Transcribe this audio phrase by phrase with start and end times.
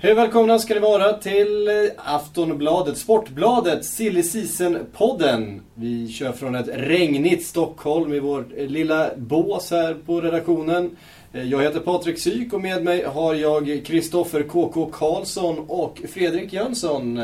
[0.00, 5.60] Hej välkomna ska ni vara till eh, Aftonbladet, Sportbladet, Silly Season-podden.
[5.74, 10.96] Vi kör från ett regnigt Stockholm i vårt eh, lilla bås här på redaktionen.
[11.32, 16.52] Eh, jag heter Patrik Syk och med mig har jag Kristoffer KK Karlsson och Fredrik
[16.52, 17.18] Jönsson.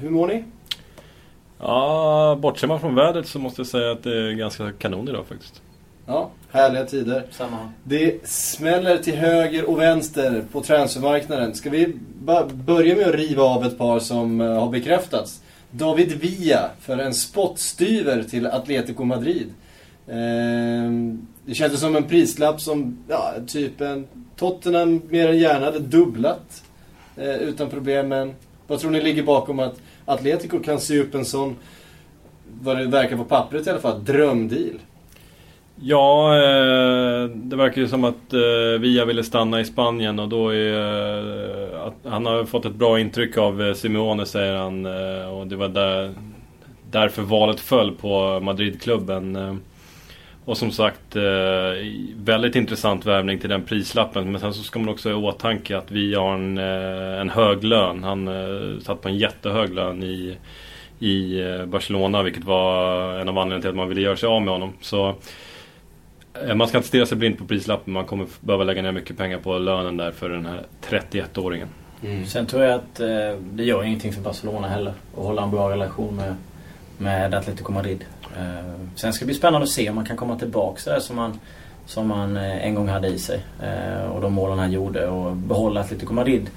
[0.00, 0.44] Hur mår ni?
[1.58, 5.26] Ja, bortser man från vädret så måste jag säga att det är ganska kanon idag
[5.26, 5.62] faktiskt.
[6.06, 7.24] Ja, härliga tider.
[7.30, 7.72] Samma.
[7.84, 11.54] Det smäller till höger och vänster på transfermarknaden.
[11.54, 11.96] Ska vi
[12.52, 15.42] börja med att riva av ett par som eh, har bekräftats?
[15.70, 19.52] David Villa för en spottstyver till Atletico Madrid.
[20.08, 25.78] Ehm, det kändes som en prislapp som, ja, typ en Tottenham mer än gärna hade
[25.78, 26.62] dubblat
[27.16, 28.08] eh, utan problem.
[28.08, 28.34] Men
[28.66, 31.56] vad tror ni ligger bakom att Atletico kan se upp en sån,
[32.60, 34.80] vad det verkar på pappret i alla fall, drömdeal?
[35.80, 40.54] Ja, eh, det verkar ju som att eh, Via ville stanna i Spanien och då
[40.54, 44.86] är eh, att han har fått ett bra intryck av Simeone säger han
[45.26, 46.14] och det var där,
[46.90, 49.60] därför valet föll på Madridklubben.
[50.44, 51.16] Och som sagt,
[52.16, 54.32] väldigt intressant värvning till den prislappen.
[54.32, 57.64] Men sen så ska man också ha i åtanke att vi har en, en hög
[57.64, 58.04] lön.
[58.04, 58.28] Han
[58.82, 60.36] satt på en jättehög lön i,
[60.98, 64.52] i Barcelona, vilket var en av anledningarna till att man ville göra sig av med
[64.52, 64.72] honom.
[64.80, 65.14] Så
[66.54, 67.92] man ska inte stirra sig blind på prislappen.
[67.92, 71.68] Man kommer behöva lägga ner mycket pengar på lönen där för den här 31-åringen.
[72.26, 73.06] Sen tror jag att eh,
[73.52, 76.34] det gör ingenting för Barcelona heller att hålla en bra relation med,
[76.98, 78.04] med Atletico Madrid.
[78.36, 81.16] Eh, sen ska det bli spännande att se om man kan komma tillbaks där som
[81.16, 81.40] man,
[81.86, 83.44] som man eh, en gång hade i sig.
[83.62, 86.50] Eh, och de målen han gjorde och behålla Atletico Madrid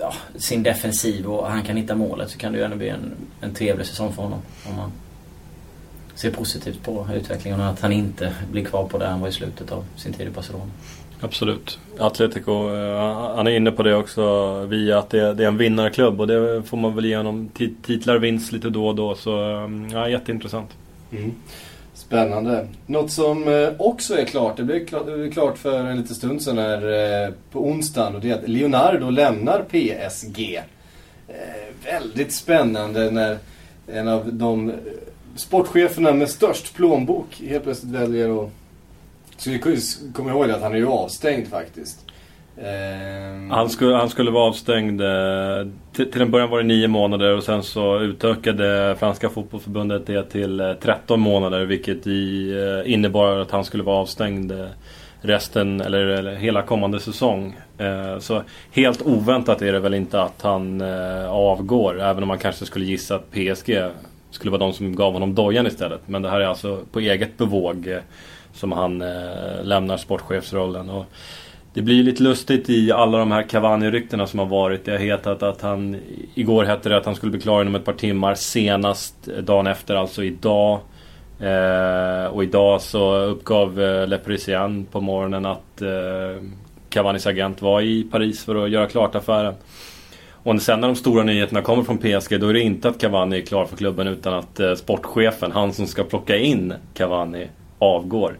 [0.00, 3.14] ja, sin defensiv och han kan hitta målet så kan det ju ändå bli en,
[3.40, 4.38] en trevlig säsong för honom.
[4.70, 4.92] Om man
[6.22, 9.32] ser positivt på utvecklingen och att han inte blir kvar på där han var i
[9.32, 10.70] slutet av sin tid i Barcelona.
[11.20, 11.78] Absolut.
[11.98, 14.24] Atletico, eh, han är inne på det också
[14.66, 17.50] via att det, det är en vinnarklubb och det får man väl ge honom.
[17.54, 20.70] Ti- Titlar vinns lite då och då så eh, ja, jätteintressant.
[21.12, 21.32] Mm.
[21.94, 22.68] Spännande.
[22.86, 26.58] Något som eh, också är klart, det blev klart, det för en liten stund sedan
[26.58, 30.62] här på onsdagen och det är att Leonardo lämnar PSG.
[31.84, 33.38] Väldigt spännande när
[33.86, 34.72] en av de
[35.36, 38.50] sportcheferna med störst plånbok helt plötsligt väljer att...
[39.36, 39.58] Så vi
[40.12, 42.12] kommer ihåg att han är ju avstängd faktiskt.
[42.56, 43.50] Ehm.
[43.50, 45.00] Han skulle, han skulle vara avstängd.
[45.00, 50.06] Eh, till, till en början var det nio månader och sen så utökade franska fotbollsförbundet
[50.06, 54.52] det till eh, 13 månader vilket i, eh, innebar att han skulle vara avstängd
[55.20, 57.56] resten eller, eller hela kommande säsong.
[58.20, 60.82] Så helt oväntat är det väl inte att han
[61.28, 63.78] avgår även om man kanske skulle gissa att PSG
[64.34, 66.00] skulle vara de som gav honom dojan istället.
[66.06, 67.98] Men det här är alltså på eget bevåg eh,
[68.52, 70.90] som han eh, lämnar sportchefsrollen.
[70.90, 71.04] Och
[71.74, 74.84] det blir ju lite lustigt i alla de här Cavani-ryktena som har varit.
[74.84, 75.96] Det har hetat att han...
[76.34, 79.66] Igår hette det att han skulle bli klar inom ett par timmar senast eh, dagen
[79.66, 80.80] efter, alltså idag.
[81.40, 86.42] Eh, och idag så uppgav eh, Le Parisien på morgonen att eh,
[86.88, 89.54] Cavanis agent var i Paris för att göra klart affären.
[90.42, 93.36] Och sen när de stora nyheterna kommer från PSG då är det inte att Cavani
[93.36, 97.46] är klar för klubben utan att eh, sportchefen, han som ska plocka in Cavani,
[97.78, 98.38] avgår.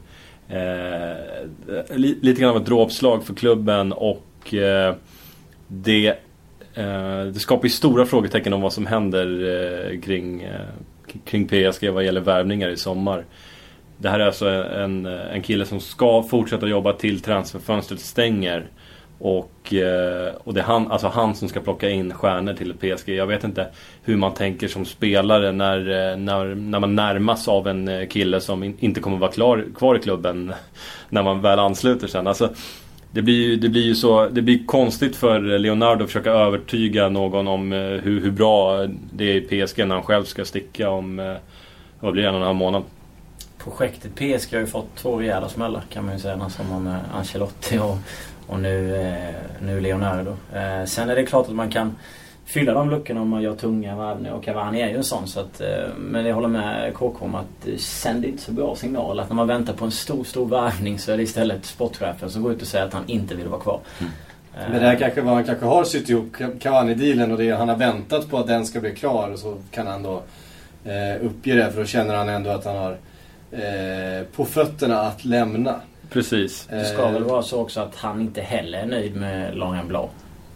[0.49, 4.95] Eh, li, lite grann av ett dråpslag för klubben och eh,
[5.69, 6.07] det,
[6.75, 9.27] eh, det skapar ju stora frågetecken om vad som händer
[9.93, 10.61] eh, kring, eh,
[11.25, 13.25] kring PSG vad gäller värvningar i sommar.
[13.97, 18.67] Det här är alltså en, en kille som ska fortsätta jobba till transferfönstret stänger.
[19.25, 23.09] Och, eh, och det är han, alltså han som ska plocka in stjärnor till PSG.
[23.09, 23.67] Jag vet inte
[24.03, 28.41] hur man tänker som spelare när, eh, när, när man närmas av en eh, kille
[28.41, 30.53] som in, inte kommer vara klar, kvar i klubben
[31.09, 32.27] när man väl ansluter sen.
[32.27, 32.51] Alltså,
[33.11, 37.09] det blir ju det blir ju så, det blir konstigt för Leonardo att försöka övertyga
[37.09, 41.37] någon om hur, hur bra det är i PSG när han själv ska sticka om,
[42.01, 42.83] vad blir det, en och en halv månad.
[43.59, 46.37] Projektet PSG har ju fått två rejäla smällar kan man ju säga.
[46.37, 47.97] när man med Ancelotti och,
[48.53, 49.35] och nu, eh,
[49.67, 50.37] nu Leonardo.
[50.55, 51.97] Eh, sen är det klart att man kan
[52.45, 55.27] fylla de luckorna om man gör tunga värvningar och Cavani är ju en sån.
[55.27, 55.69] Så att, eh,
[55.99, 59.21] men jag håller med KK om att eh, det sänder inte så bra signal.
[59.21, 62.43] Att när man väntar på en stor, stor värvning så är det istället sportchefen som
[62.43, 63.81] går ut och säger att han inte vill vara kvar.
[64.01, 64.07] Eh,
[64.71, 67.77] Men det här kanske man han kanske har sytt ihop Cavani-dealen och det han har
[67.77, 70.23] väntat på att den ska bli klar och så kan han då
[70.85, 72.97] eh, uppge det för då känner han ändå att han har
[73.53, 75.81] eh, på fötterna att lämna.
[76.13, 76.67] Precis.
[76.71, 80.11] Det ska väl vara så också att han inte heller är nöjd med Laurent Blanc.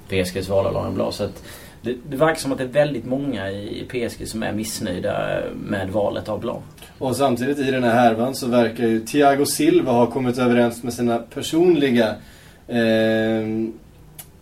[0.08, 1.14] PSGs val av Laurent Blanc.
[1.14, 1.42] Så att
[1.82, 5.90] det, det verkar som att det är väldigt många i PSG som är missnöjda med
[5.90, 6.62] valet av Blanc.
[6.98, 10.94] Och samtidigt i den här härvan så verkar ju Thiago Silva ha kommit överens med
[10.94, 12.14] sina personliga
[12.68, 13.42] eh,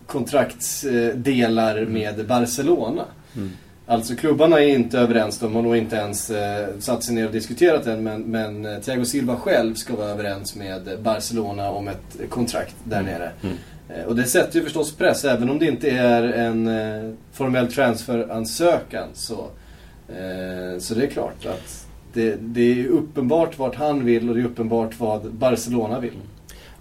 [0.07, 3.05] kontraktsdelar med Barcelona.
[3.37, 3.51] Mm.
[3.87, 7.33] Alltså klubbarna är inte överens, de har nog inte ens eh, satt sig ner och
[7.33, 8.03] diskuterat än.
[8.03, 13.01] Men, men eh, Thiago Silva själv ska vara överens med Barcelona om ett kontrakt där
[13.01, 13.13] mm.
[13.13, 13.31] nere.
[13.43, 13.57] Mm.
[13.89, 17.73] Eh, och det sätter ju förstås press, även om det inte är en eh, formell
[17.73, 19.09] transferansökan.
[19.15, 19.49] Så,
[20.09, 24.41] eh, så det är klart att det, det är uppenbart vart han vill och det
[24.41, 26.19] är uppenbart vad Barcelona vill.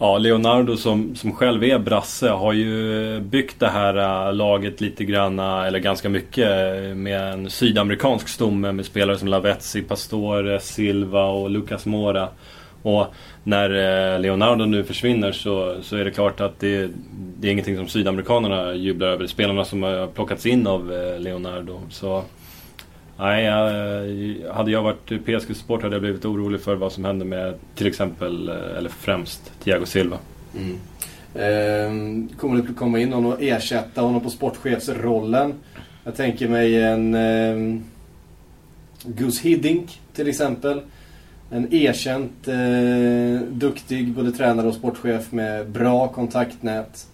[0.04, 5.06] Ja, Leonardo som, som själv är brasse har ju byggt det här äh, laget lite
[5.06, 10.60] grann, äh, eller ganska mycket, äh, med en sydamerikansk stomme med spelare som Lavezzi, Pastore,
[10.60, 12.30] Silva och Lucas Mora.
[12.82, 13.08] Och
[13.44, 13.70] när
[14.14, 16.90] äh, Leonardo nu försvinner så, så är det klart att det,
[17.40, 19.28] det är ingenting som sydamerikanerna jublar över.
[19.28, 21.82] Spelarna som har plockats in av äh, Leonardo.
[21.90, 22.24] Så
[23.18, 27.26] Nej, jag, eh, hade jag varit PSG-support hade jag blivit orolig för vad som händer
[27.26, 30.18] med till exempel, eh, eller främst, Thiago Silva.
[30.58, 30.78] Mm.
[31.36, 35.54] Ehm, kommer det komma in någon och ersätta honom på sportchefsrollen?
[36.04, 37.82] Jag tänker mig en eh,
[39.06, 40.82] Gus Hiddink till exempel.
[41.52, 47.08] En erkänt eh, duktig både tränare och sportchef med bra kontaktnät.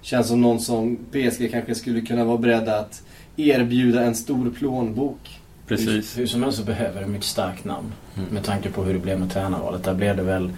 [0.00, 3.02] Känns som någon som PSG kanske skulle kunna vara beredd att
[3.36, 6.16] erbjuda en stor plånbok Precis.
[6.16, 7.92] Hur, hur som helst så behöver de ett starkt namn.
[8.16, 8.28] Mm.
[8.28, 9.84] Med tanke på hur det blev med tränarvalet.
[9.84, 10.52] Där blev det väl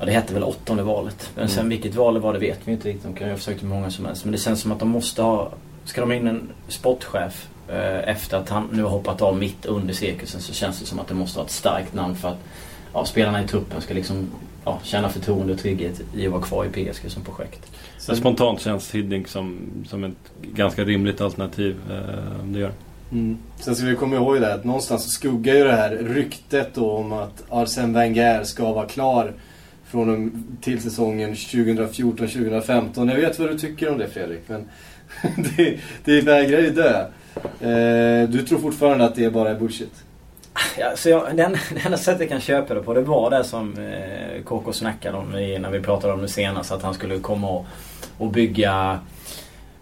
[0.00, 1.30] Ja, det hette väl åttonde valet.
[1.36, 1.68] Men sen mm.
[1.68, 3.02] vilket val det var det vet vi inte riktigt.
[3.02, 4.24] De kan ju ha försökt hur många som helst.
[4.24, 5.52] Men det känns som att de måste ha...
[5.84, 9.66] Ska de ha in en sportchef eh, efter att han nu har hoppat av mitt
[9.66, 12.38] under cirkusen så känns det som att de måste ha ett starkt namn för att
[12.92, 14.30] ja, spelarna i truppen ska liksom
[14.64, 17.72] ja, känna förtroende och trygghet i att vara kvar i PSG som projekt.
[17.98, 22.72] Så spontant känns Hiddink som, som ett ganska rimligt alternativ eh, om det gör.
[23.12, 23.38] Mm.
[23.56, 27.12] Sen ska vi komma ihåg det att någonstans skuggar ju det här ryktet då om
[27.12, 29.32] att Arsène Wenger ska vara klar
[29.84, 33.10] från till säsongen 2014-2015.
[33.10, 34.68] Jag vet vad du tycker om det Fredrik, men
[35.56, 37.06] det, det vägrar ju dö.
[37.60, 40.04] Eh, du tror fortfarande att det bara är bullshit?
[40.78, 43.44] Ja, så jag, den, det enda sättet jag kan köpa det på det var det
[43.44, 46.72] som eh, KK snackade om i, när vi pratade om det senast.
[46.72, 47.66] Att han skulle komma och,
[48.18, 48.98] och bygga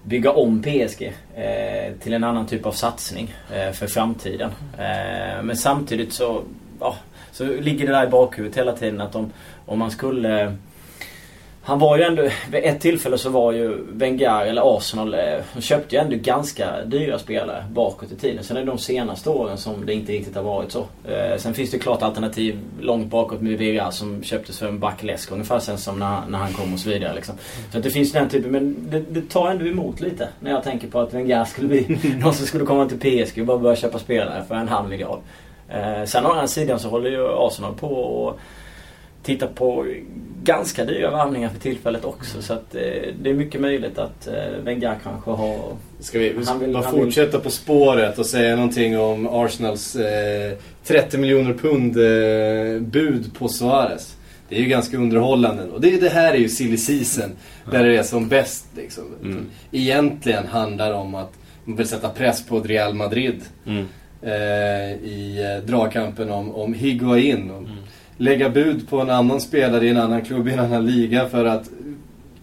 [0.08, 4.50] bygga om PSG eh, till en annan typ av satsning eh, för framtiden.
[4.78, 6.42] Eh, men samtidigt så,
[6.80, 6.96] ja,
[7.32, 9.32] så ligger det där i bakhuvudet hela tiden att om,
[9.66, 10.56] om man skulle
[11.68, 15.20] han var ju ändå, vid ett tillfälle så var ju Wenger, eller Arsenal, eh,
[15.54, 18.44] de köpte ju ändå ganska dyra spelare bakåt i tiden.
[18.44, 20.86] Sen är det de senaste åren som det inte riktigt har varit så.
[21.08, 25.32] Eh, sen finns det klart alternativ långt bakåt med Vera som köptes för en backläsk
[25.32, 27.14] ungefär sen som när, när han kom och så vidare.
[27.14, 27.34] Liksom.
[27.72, 30.62] Så att det finns den typen, men det, det, tar ändå emot lite när jag
[30.62, 33.76] tänker på att Wenger skulle bli någon som skulle komma till PSG och bara börja
[33.76, 35.20] köpa spelare för en halv miljard.
[35.68, 38.40] Eh, sen å andra sidan så håller ju Arsenal på och
[39.22, 39.86] tittar på
[40.48, 42.42] ganska dyra värvningar för tillfället också.
[42.42, 42.80] Så att, eh,
[43.20, 45.76] det är mycket möjligt att eh, Wenger kanske har...
[46.00, 46.28] Ska vi
[46.60, 47.44] vill, bara fortsätta vill...
[47.44, 50.52] på spåret och säga någonting om Arsenals eh,
[50.84, 54.16] 30 miljoner pund eh, bud på Suarez.
[54.48, 55.62] Det är ju ganska underhållande.
[55.62, 57.30] Och det, det här är ju silly season.
[57.70, 58.66] Där det är som bäst.
[58.76, 59.04] Liksom.
[59.22, 59.46] Mm.
[59.72, 61.32] Egentligen handlar det om att
[61.64, 63.40] man vill sätta press på Real Madrid.
[63.66, 63.86] Mm.
[64.22, 67.50] Eh, I eh, dragkampen om, om Higuain.
[67.50, 67.68] Mm
[68.18, 71.44] lägga bud på en annan spelare i en annan klubb i en annan liga för
[71.44, 71.68] att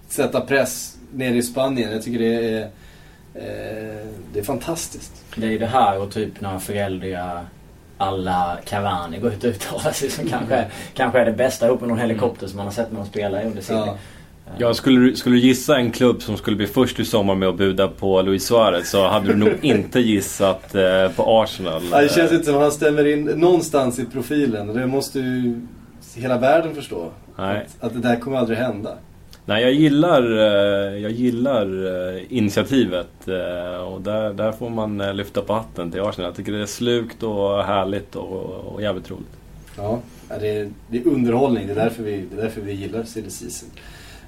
[0.07, 1.91] sätta press nere i Spanien.
[1.91, 2.61] Jag tycker det är,
[3.35, 5.25] eh, det är fantastiskt.
[5.35, 7.45] Det är ju det här och typ när föräldrar
[7.97, 11.89] alla Cavani går ut och uttalar sig som kanske, kanske är det bästa ihop med
[11.89, 13.97] någon helikopter som man har sett någon spela under sin ja.
[14.57, 17.57] Ja, skulle, skulle du gissa en klubb som skulle bli först i sommar med att
[17.57, 21.81] buda på Luis Suarez så hade du nog inte gissat eh, på Arsenal.
[21.91, 24.73] Ja, det känns inte som att han stämmer in någonstans i profilen.
[24.73, 25.61] Det måste ju
[26.15, 27.11] hela världen förstå.
[27.37, 27.67] Nej.
[27.79, 28.97] Att, att det där kommer aldrig hända.
[29.47, 31.85] Nej, jag gillar, eh, jag gillar
[32.15, 36.29] eh, initiativet eh, och där, där får man lyfta på hatten till Arsenal.
[36.29, 39.37] Jag tycker det är slukt och härligt och, och jävligt roligt.
[39.77, 39.99] Ja,
[40.39, 41.67] det är, det är underhållning.
[41.67, 43.69] Det är därför vi, det är därför vi gillar silly season.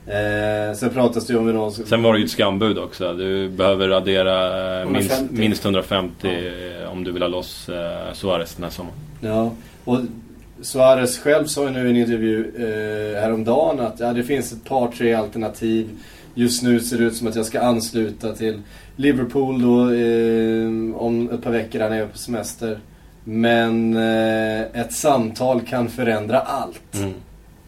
[0.07, 1.71] Eh, sen pratas det ju om någon...
[1.71, 3.13] Sen var det ju ett skambud också.
[3.13, 6.11] Du behöver addera eh, minst, minst 150
[6.81, 6.89] ja.
[6.89, 8.97] om du vill ha loss eh, Suarez den här sommaren.
[9.21, 9.51] Ja,
[9.83, 9.99] och
[10.61, 14.63] Suarez själv sa ju nu i en intervju eh, häromdagen att ja, det finns ett
[14.63, 15.89] par, tre alternativ.
[16.33, 18.61] Just nu ser det ut som att jag ska ansluta till
[18.95, 22.79] Liverpool då eh, om ett par veckor när jag är på semester.
[23.23, 26.95] Men eh, ett samtal kan förändra allt.
[26.95, 27.13] Mm.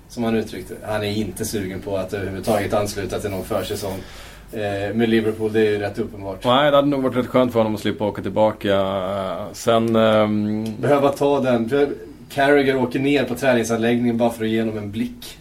[0.10, 3.98] Som han uttryckte Han är inte sugen på att överhuvudtaget ansluta till någon försäsong.
[4.54, 6.46] Eh, med Liverpool, det är ju rätt uppenbart.
[6.46, 9.46] Nej, det hade nog varit rätt skönt för honom att slippa åka tillbaka.
[9.54, 9.96] Sen...
[9.96, 10.76] Um...
[10.82, 11.72] Behöva ta den.
[12.30, 15.38] Carragher åker ner på träningsanläggningen bara för att ge honom en blick.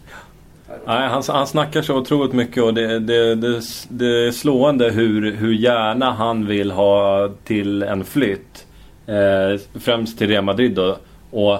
[0.87, 5.33] Nej, han, han snackar så otroligt mycket och det, det, det, det är slående hur,
[5.33, 8.67] hur gärna han vill ha till en flytt.
[9.07, 10.97] Eh, främst till Real Madrid då.
[11.31, 11.59] Och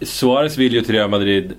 [0.00, 1.52] Suarez vill ju till Real Madrid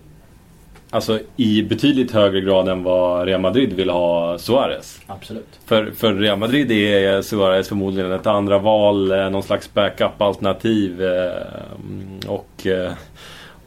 [0.89, 5.01] Alltså i betydligt högre grad än vad Real Madrid vill ha Suarez.
[5.07, 5.59] Absolut.
[5.65, 11.03] För, för Real Madrid är Suarez förmodligen ett andra val, eh, någon slags backup-alternativ.
[11.03, 12.91] Eh, och, eh,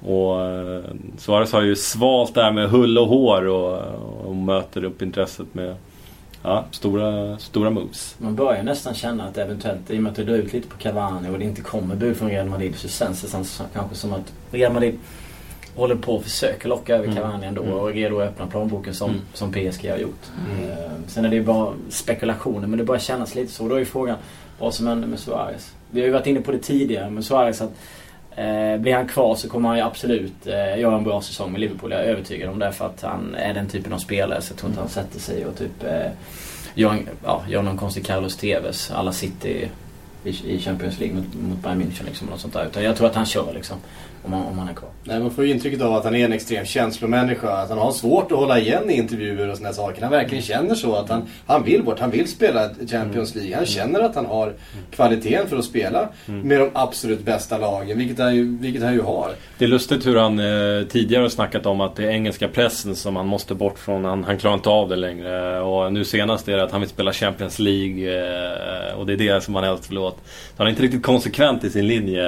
[0.01, 0.37] och
[1.19, 3.79] Suarez har ju svalt där med hull och hår och,
[4.27, 5.77] och möter upp intresset med
[6.43, 8.17] Ja, stora, stora moves.
[8.19, 10.77] Man börjar nästan känna att eventuellt, i och med att det drar ut lite på
[10.77, 14.33] Cavani och det inte kommer bud från Real Madrid så känns det kanske som att
[14.51, 14.99] Real Madrid
[15.81, 17.17] håller på och försöker locka över mm.
[17.17, 17.75] Cavani ändå mm.
[17.75, 19.23] och är redo att öppna plånboken som, mm.
[19.35, 20.27] som PSG har gjort.
[20.51, 20.71] Mm.
[20.71, 23.69] Uh, sen är det ju bara spekulationer men det börjar kännas lite så.
[23.69, 24.17] Då är ju frågan
[24.59, 25.73] vad som händer med Suarez.
[25.91, 27.71] Vi har ju varit inne på det tidigare med Suarez att
[28.39, 31.61] uh, blir han kvar så kommer han ju absolut uh, göra en bra säsong med
[31.61, 31.91] Liverpool.
[31.93, 34.59] Jag är övertygad om det för att han är den typen av spelare så jag
[34.59, 36.11] tror inte han sätter sig och typ uh,
[36.75, 39.69] gör, ja, gör någon konstig Carlos Tevez alla City
[40.25, 42.67] i, i Champions League mot, mot Bayern München liksom, och sånt där.
[42.67, 43.77] Utan jag tror att han kör liksom.
[44.25, 44.91] Om han, om han är kvar.
[45.05, 47.51] Nej, man får ju intrycket av att han är en extrem känslomänniska.
[47.51, 50.03] Att han har svårt att hålla igen i intervjuer och sådana saker.
[50.03, 51.99] Han verkligen känner så att han, han vill bort.
[51.99, 53.57] Han vill spela Champions League.
[53.57, 54.55] Han känner att han har
[54.91, 57.99] kvaliteten för att spela med de absolut bästa lagen.
[57.99, 59.31] Vilket han ju, vilket han ju har.
[59.59, 62.97] Det är lustigt hur han eh, tidigare har snackat om att det är engelska pressen
[62.97, 64.05] som han måste bort från.
[64.05, 65.61] Han, han klarar inte av det längre.
[65.61, 68.21] Och nu senast är det att han vill spela Champions League.
[68.91, 70.17] Eh, och det är det som han helst vill åt.
[70.25, 72.23] Så han är inte riktigt konsekvent i sin linje.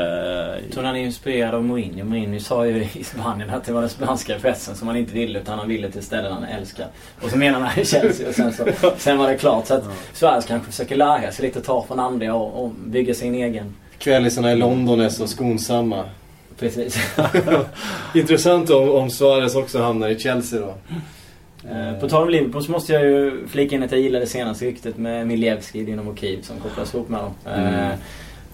[0.63, 2.05] Jag tror han är inspirerad av Mourinho.
[2.05, 5.39] Mourinho sa ju i Spanien att det var den spanska pressen som han inte ville
[5.39, 6.87] utan han ville till ställen han älskar.
[7.23, 8.65] Och så menar han i Chelsea och sen, så,
[8.97, 9.67] sen var det klart.
[9.67, 13.35] Så att Suarez kanske försöker lära sig lite, ta från andra och, och bygga sin
[13.35, 13.75] egen.
[13.99, 16.05] Kvällisarna i London är så skonsamma.
[16.59, 17.17] Precis.
[18.15, 20.75] Intressant om, om Suarez också hamnar i Chelsea då.
[21.71, 24.27] Eh, på tal om Liverpool så måste jag ju flika in att jag gillar det
[24.27, 27.33] senaste ryktet med Milevski i Dynamo Kiev som kopplas ihop med dem.
[27.47, 27.99] Mm.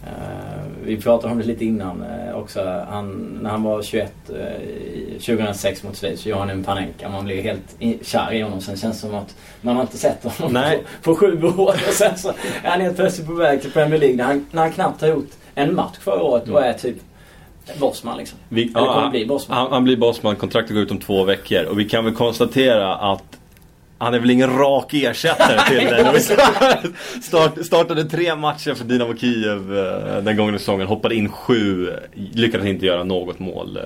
[0.04, 2.84] Uh, vi pratade om det lite innan uh, också.
[2.90, 4.12] Han, när han var 21,
[5.12, 7.08] 2006 mot Schweiz så gjorde han en Panenka.
[7.08, 8.60] Man blev helt kär i honom.
[8.60, 10.82] Sen känns det som att man har inte sett honom Nej.
[11.02, 11.74] På, på sju år.
[11.88, 12.28] Och sen så
[12.62, 15.08] är han helt plötsligt på väg till Premier League när han, när han knappt har
[15.08, 16.70] gjort en match förra året och mm.
[16.70, 16.96] är typ
[17.80, 18.38] Bosman liksom.
[18.48, 19.58] Vi, Eller kommer ja, bli Bosman.
[19.58, 21.64] Han, han blir Bosman, kontraktet går ut om två veckor.
[21.64, 23.37] Och vi kan väl konstatera att
[23.98, 26.20] han är väl ingen rak ersättare till det.
[27.22, 30.86] Start, startade tre matcher för Dynamo Kiev eh, den gången i säsongen.
[30.86, 31.92] Hoppade in sju.
[32.14, 33.78] Lyckades inte göra något mål.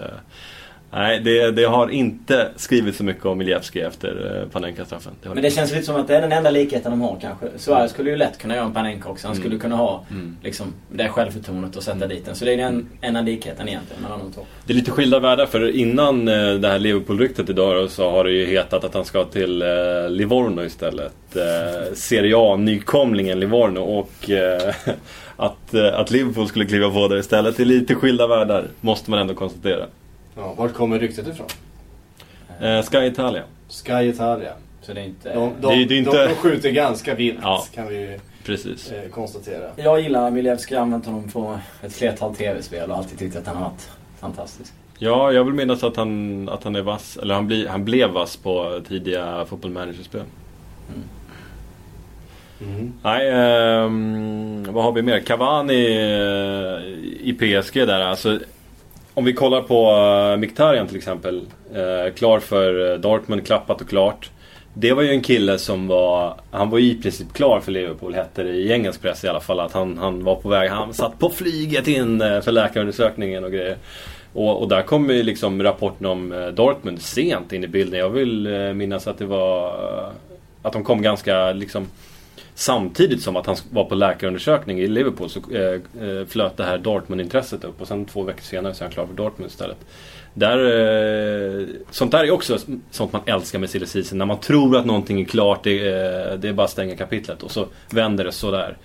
[0.95, 5.13] Nej, det, det, har inte skrivits så mycket om Miljevski efter eh, Panenka-straffen.
[5.23, 7.47] Men det känns lite som att det är den enda likheten de har kanske.
[7.57, 9.27] Suarez skulle ju lätt kunna göra en Panenka också.
[9.27, 9.43] Han mm.
[9.43, 10.37] skulle kunna ha mm.
[10.43, 12.35] liksom, det självförtroendet och sätta dit den.
[12.35, 14.47] Så det är den enda likheten egentligen mellan de två.
[14.67, 18.31] Det är lite skilda världar för innan eh, det här Liverpool-ryktet idag så har det
[18.31, 19.69] ju hetat att han ska till eh,
[20.09, 21.13] Livorno istället.
[21.95, 24.31] Serie A-nykomlingen Livorno och
[25.37, 27.57] att, att Liverpool skulle kliva på där istället.
[27.57, 29.87] Det är lite skilda världar, måste man ändå konstatera.
[30.37, 31.47] Ja, vart kommer ryktet ifrån?
[32.61, 33.43] Eh, Sky Italia.
[33.69, 34.53] Sky Italia.
[34.83, 35.35] Så det är inte...
[35.35, 36.29] De, de, det, det är inte...
[36.29, 38.93] de skjuter ganska vilt ja, kan vi precis.
[38.93, 39.71] Eh, konstatera.
[39.77, 43.65] Jag gillar Milevski, använt honom på ett flertal tv-spel och alltid tyckt att han har
[43.65, 44.73] varit fantastisk.
[44.99, 48.11] Ja, jag vill minnas att han, att han är vass, eller han, bli, han blev
[48.11, 50.23] vass på tidiga Football Manager-spel.
[50.89, 51.03] Mm.
[52.75, 52.93] Mm.
[53.03, 55.21] Nej, eh, vad har vi mer?
[55.21, 56.89] Cavani eh,
[57.29, 58.01] i PSG där.
[58.01, 58.39] Alltså,
[59.15, 61.47] om vi kollar på uh, Mkhitaryan till exempel.
[61.77, 64.31] Uh, klar för uh, Dortmund, klappat och klart.
[64.75, 68.43] Det var ju en kille som var, han var i princip klar för Liverpool hette
[68.43, 69.61] det i engelsk press i alla fall.
[69.61, 73.77] Att han, han var på väg, han satt på flyget in för läkarundersökningen och grejer.
[74.33, 78.01] Och, och där kom ju liksom rapporten om Dortmund sent in i bilden.
[78.01, 79.75] Jag vill minnas att det var,
[80.63, 81.87] att de kom ganska liksom
[82.55, 86.79] Samtidigt som att han var på läkarundersökning i Liverpool så eh, eh, flöt det här
[86.79, 89.79] Dortmund-intresset upp och sen två veckor senare så är han klar för Dortmund istället.
[90.35, 92.59] Där, eh, sånt där är också
[92.91, 94.19] sånt man älskar med silly season.
[94.19, 97.43] När man tror att någonting är klart, det, eh, det är bara att stänga kapitlet
[97.43, 98.77] och så vänder det sådär.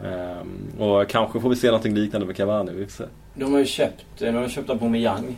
[0.00, 2.72] Um, och kanske får vi se någonting liknande med Cavani.
[2.72, 3.10] Vi får se.
[3.34, 5.36] De har ju köpt, de har köpt Aubameyang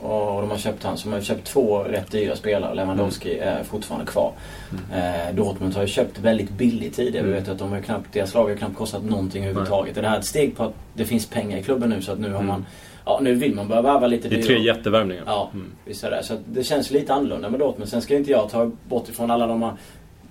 [0.00, 0.96] och de har köpt han.
[0.96, 2.74] Så de har köpt två rätt dyra spelare.
[2.74, 3.48] Lewandowski mm.
[3.48, 4.32] är fortfarande kvar.
[4.70, 5.28] Mm.
[5.28, 7.24] Eh, Dortmund har ju köpt väldigt billigt tidigare.
[7.26, 7.34] Mm.
[7.34, 9.96] Vi vet att de har knappt, deras lag har knappt kostat någonting överhuvudtaget.
[9.96, 12.18] Är det här ett steg på att det finns pengar i klubben nu så att
[12.18, 12.46] nu har mm.
[12.46, 12.66] man
[13.04, 15.22] Ja, nu vill man börja värva lite Det är tre jättevärvningar.
[15.26, 15.72] Ja, mm.
[15.84, 16.22] visst är det.
[16.22, 17.90] Så det känns lite annorlunda med Dortmund.
[17.90, 19.72] Sen ska inte jag ta bort ifrån alla de här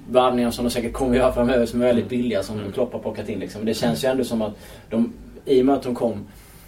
[0.10, 2.22] värvningar som de säkert kommer göra framöver som är väldigt mm.
[2.22, 2.72] billiga som mm.
[2.72, 3.40] Klopp har plockat in.
[3.40, 3.66] Liksom.
[3.66, 4.54] Det känns ju ändå som att
[4.90, 5.14] de,
[5.46, 6.28] i och med att de kom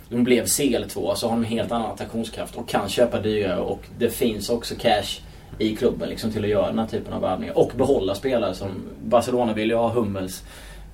[0.10, 3.82] de blev CL2 så har de en helt annan attraktionskraft och kan köpa dyrare och
[3.98, 5.22] det finns också cash
[5.58, 7.58] i klubben liksom, till att göra den här typen av värvningar.
[7.58, 8.70] Och behålla spelare som
[9.04, 10.44] Barcelona vill ju ha Hummels.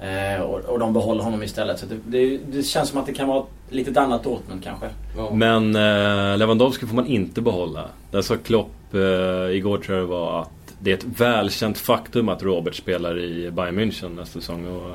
[0.02, 1.80] Eh, och, och de behåller honom istället.
[1.80, 4.88] Så det, det, det, känns som att det kan vara ett litet annat Dortmund kanske.
[5.18, 5.30] Ja.
[5.34, 7.86] Men eh, Lewandowski får man inte behålla.
[8.12, 10.50] Där sa Klopp eh, igår tror jag det var att
[10.80, 14.68] det är ett välkänt faktum att Robert spelar i Bayern München nästa säsong.
[14.68, 14.92] Och,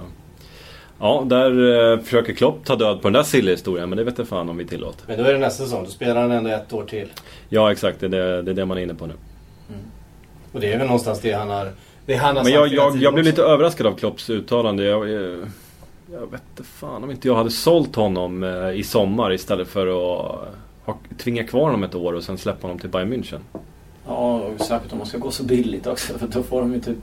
[1.01, 4.29] ja, där eh, försöker Klopp ta död på den där silly-historien, men det vet jag
[4.29, 5.05] fan om vi tillåter.
[5.07, 7.09] Men då är det nästa säsong, då spelar han ändå ett år till.
[7.49, 8.01] Ja, exakt.
[8.01, 9.15] Det är det, det, är det man är inne på nu.
[9.69, 9.81] Mm.
[10.53, 11.73] Och det är väl någonstans det han har,
[12.07, 14.85] det han har Men jag, jag, jag blev lite överraskad av Klopps uttalande.
[14.85, 15.47] Jag, jag,
[16.12, 19.87] jag vet inte fan om inte jag hade sålt honom eh, i sommar istället för
[19.87, 20.39] att
[20.85, 23.41] ha, tvinga kvar honom ett år och sen släppa honom till Bayern München.
[24.12, 26.19] Ja, och särskilt om man ska gå så billigt också.
[26.19, 26.99] För då får de ju typ...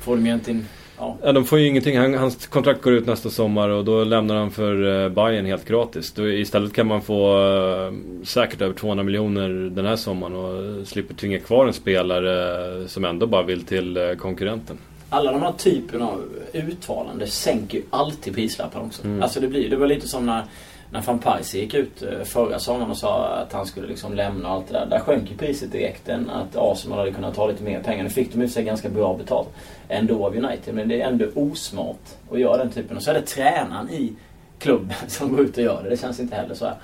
[0.00, 0.66] Får de egentligen...
[0.98, 1.16] Ja.
[1.22, 1.98] ja, de får ju ingenting.
[1.98, 5.68] Han, hans kontrakt går ut nästa sommar och då lämnar han för uh, Bayern helt
[5.68, 6.12] gratis.
[6.12, 7.92] Då, istället kan man få uh,
[8.24, 13.04] säkert över 200 miljoner den här sommaren och slipper tvinga kvar en spelare uh, som
[13.04, 14.78] ändå bara vill till konkurrenten.
[15.10, 16.22] Alla de här typerna av
[16.52, 19.04] uttalanden sänker ju alltid prislappen också.
[19.04, 19.22] Mm.
[19.22, 20.44] Alltså det blir det var lite som när
[20.90, 24.48] när van Persie gick ut eh, förra sommaren och sa att han skulle liksom lämna
[24.48, 24.86] allt det där.
[24.86, 26.08] Där sjönk ju priset direkt.
[26.08, 28.04] Än att Arsenal hade kunnat ta lite mer pengar.
[28.04, 29.48] Nu fick de i sig ganska bra betalt
[29.88, 30.74] ändå av United.
[30.74, 32.00] Men det är ändå osmart
[32.32, 32.96] att göra den typen.
[32.96, 34.12] Och så är det tränaren i
[34.58, 35.90] klubben som går ut och gör det.
[35.90, 36.74] Det känns inte heller så, här,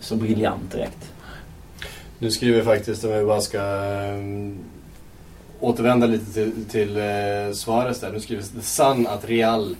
[0.00, 1.12] så briljant direkt.
[2.18, 4.58] Nu skriver faktiskt, om jag bara ska ehm,
[5.60, 8.12] återvända lite till, till uh, Suarez där.
[8.12, 9.76] Nu skriver The Sun att Real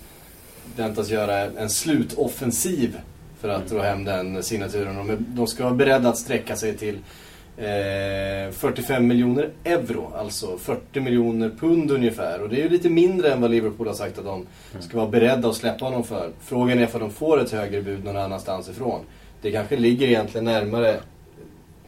[0.76, 2.98] väntas göra en slutoffensiv
[3.42, 5.06] för att dra hem den signaturen.
[5.06, 6.98] De, de ska vara beredda att sträcka sig till
[7.56, 12.42] eh, 45 miljoner euro, alltså 40 miljoner pund ungefär.
[12.42, 14.46] Och det är ju lite mindre än vad Liverpool har sagt att de
[14.80, 16.30] ska vara beredda att släppa honom för.
[16.40, 19.00] Frågan är om de får ett högre bud någon annanstans ifrån.
[19.42, 21.00] Det kanske ligger egentligen närmare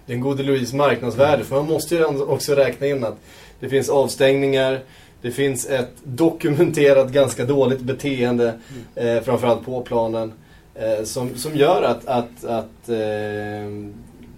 [0.06, 1.44] den gode Louis marknadsvärde.
[1.44, 3.16] För man måste ju också räkna in att
[3.60, 4.80] det finns avstängningar,
[5.22, 8.54] det finns ett dokumenterat ganska dåligt beteende,
[8.94, 10.32] eh, framförallt på planen.
[10.74, 12.96] Eh, som, som gör att, att, att eh,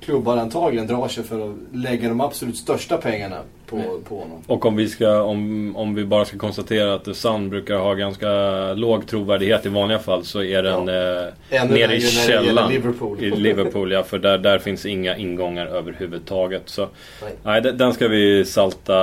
[0.00, 4.02] klubbar antagligen drar sig för att lägga de absolut största pengarna på, mm.
[4.08, 4.42] på honom.
[4.46, 7.94] Och om vi, ska, om, om vi bara ska konstatera att The Sun brukar ha
[7.94, 8.28] ganska
[8.72, 11.56] låg trovärdighet i vanliga fall så är den ja.
[11.56, 12.72] eh, nere i källan.
[12.72, 13.24] Liverpool.
[13.24, 16.62] I Liverpool ja, för där, där finns inga ingångar överhuvudtaget.
[16.66, 16.88] Så
[17.22, 18.94] nej, nej den ska vi salta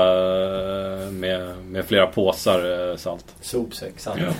[1.03, 3.25] eh, med, med flera påsar eh, salt.
[3.41, 4.19] Sopsäck, salt.
[4.27, 4.33] Ja.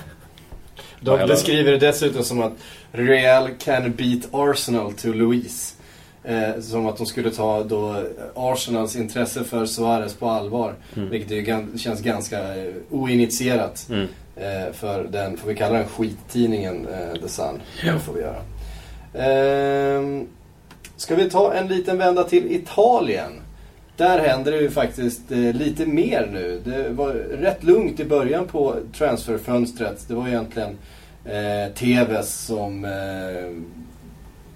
[1.00, 2.54] De beskriver det dessutom som att
[2.96, 5.76] Real can beat Arsenal to Louise.
[6.24, 8.04] Eh, som att de skulle ta då
[8.36, 10.74] Arsenals intresse för Suarez på allvar.
[10.96, 11.10] Mm.
[11.10, 13.88] Vilket ju känns ganska eh, oinitierat.
[13.90, 14.08] Mm.
[14.36, 17.62] Eh, för den, får vi kalla den skittidningen eh, The Sun.
[17.86, 17.94] Ja.
[17.94, 18.42] Det får vi göra.
[19.14, 20.24] Eh,
[20.96, 23.32] ska vi ta en liten vända till Italien?
[23.98, 26.62] Där händer det ju faktiskt eh, lite mer nu.
[26.66, 30.08] Det var rätt lugnt i början på transferfönstret.
[30.08, 30.78] Det var egentligen
[31.26, 33.64] eh, Tevez som eh,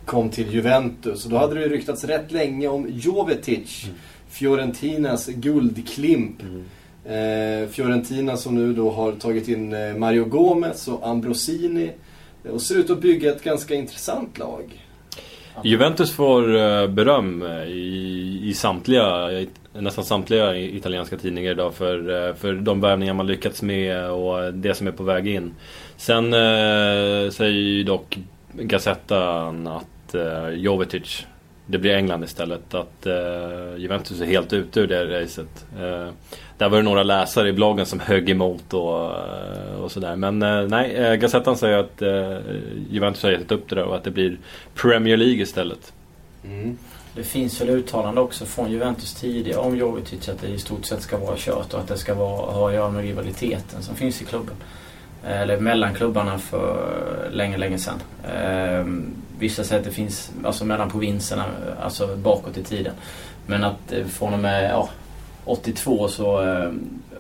[0.06, 1.26] kom till Juventus.
[1.26, 3.84] Och då hade det ju ryktats rätt länge om Jovetic.
[3.84, 3.98] Mm.
[4.30, 6.42] Fiorentinas guldklimp.
[6.42, 6.64] Mm.
[7.06, 11.92] Eh, Fiorentina som nu då har tagit in eh, Mario Gomez och Ambrosini.
[12.52, 14.84] Och ser ut att bygga ett ganska intressant lag.
[15.64, 19.30] Juventus får eh, beröm eh, i, i samtliga,
[19.74, 24.88] nästan samtliga italienska tidningar idag för, för de värvningar man lyckats med och det som
[24.88, 25.54] är på väg in.
[25.98, 28.18] Sen eh, säger ju dock
[28.52, 31.26] Gazettan att eh, Jovetic,
[31.66, 32.74] det blir England istället.
[32.74, 35.66] Att eh, Juventus är helt ute ur det racet.
[35.80, 36.14] Eh,
[36.58, 40.16] där var det några läsare i bloggen som högg emot och, eh, och sådär.
[40.16, 42.38] Men eh, nej, eh, Gazettan säger att eh,
[42.90, 44.38] Juventus har gett upp det där och att det blir
[44.76, 45.94] Premier League istället.
[46.44, 46.78] Mm.
[47.16, 51.02] Det finns väl uttalande också från Juventus tidigare om Jovetic att det i stort sett
[51.02, 54.22] ska vara kört och att det ska vara, ha att göra med rivaliteten som finns
[54.22, 54.56] i klubben.
[55.26, 58.02] Eller mellan klubbarna för länge, länge sedan.
[58.24, 58.86] Eh,
[59.40, 61.46] vissa säger att det finns alltså mellan provinserna,
[61.82, 62.94] alltså bakåt i tiden.
[63.46, 64.90] Men att eh, från och med ja,
[65.46, 66.72] 82 så eh,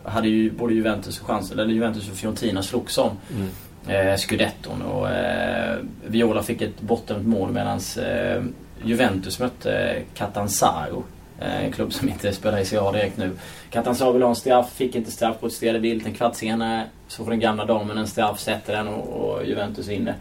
[0.04, 4.08] hade ju både Juventus och chans, eller Juventus och Fiorentina slogs om mm.
[4.08, 8.44] eh, scudetton och eh, Viola fick ett bortdömt mål medan eh,
[8.84, 13.32] Juventus mötte Catanzaro Eh, Eh, en klubb som inte spelar i CA direkt nu.
[13.70, 16.06] Catanzaro vill ha en straff, fick inte straff, protesterade vilt.
[16.06, 19.88] En kvart senare så får den gamla damen en straff, sätter den och, och Juventus
[19.88, 20.16] vinner.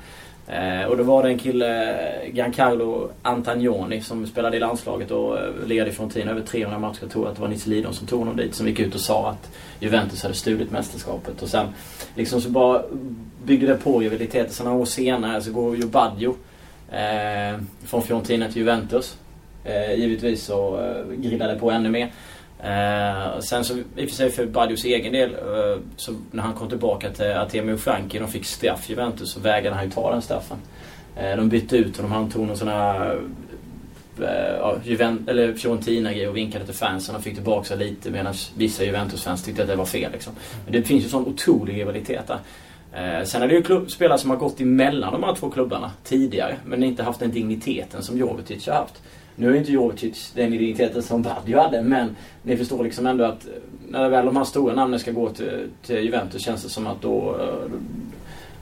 [0.48, 1.96] Eh, och då var det en kille,
[2.32, 6.98] Giancarlo Antagnoni, som spelade i landslaget och eh, ledde i Fiorentina över 300 matcher.
[7.00, 9.00] Jag tror att det var Nisse Lidon som tog honom dit, som gick ut och
[9.00, 9.50] sa att
[9.80, 11.42] Juventus hade stulit mästerskapet.
[11.42, 11.66] Och sen
[12.14, 12.82] liksom så bara
[13.44, 14.52] byggde det på rivaliteten.
[14.52, 16.36] Sen några år senare så går ju Baggio
[16.90, 19.16] eh, från Fiorentina till Juventus.
[19.66, 22.12] Eh, givetvis så eh, grillade på ännu mer.
[22.60, 26.54] Eh, sen så i och för sig för Badios egen del, eh, så när han
[26.54, 30.22] kom tillbaka till Artemio Franki, de fick straff Juventus, så vägrade han ju ta den
[30.22, 30.56] straffen.
[31.16, 33.20] Eh, de bytte ut honom, han tog någon sån här
[34.20, 38.34] eh, ja, Juvent eller Fiorentina-grej och vinkade till fansen och fick tillbaka sig lite medan
[38.56, 40.12] vissa Juventus-fans tyckte att det var fel.
[40.12, 40.32] Liksom.
[40.64, 42.38] Men det finns ju sån otrolig rivalitet där.
[42.92, 45.90] Eh, sen är det ju klubb, spelare som har gått emellan de här två klubbarna
[46.04, 49.02] tidigare men inte haft den digniteten som Jovetic har haft.
[49.36, 53.24] Nu har ju inte Jovetic den digniteten som Badio hade men ni förstår liksom ändå
[53.24, 53.46] att
[53.88, 57.02] när väl de här stora namnen ska gå till, till Juventus känns det som att
[57.02, 57.70] då, eh,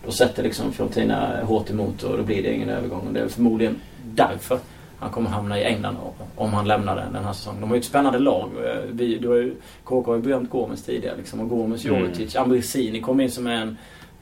[0.05, 3.07] då sätter liksom Fiorentina hårt emot och då blir det ingen övergång.
[3.07, 4.59] Och det är förmodligen därför
[4.99, 5.97] han kommer hamna i England
[6.37, 7.61] om han lämnar den, den här säsongen.
[7.61, 8.51] De har ju ett spännande lag.
[8.65, 11.41] Eh, vi, du har ju, KK har ju berömt Gomes tidigare liksom.
[11.41, 11.85] Och Gomes.
[11.85, 12.45] Jovetic, mm.
[12.45, 13.77] Ambrisini kom in som en Eh,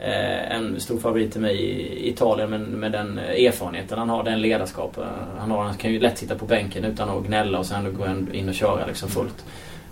[0.05, 4.41] Eh, en stor favorit till mig i Italien men med den erfarenheten han har, den
[4.41, 4.99] ledarskap
[5.39, 5.65] han har.
[5.65, 8.55] Han kan ju lätt sitta på bänken utan att gnälla och sen gå in och
[8.55, 9.45] köra liksom fullt.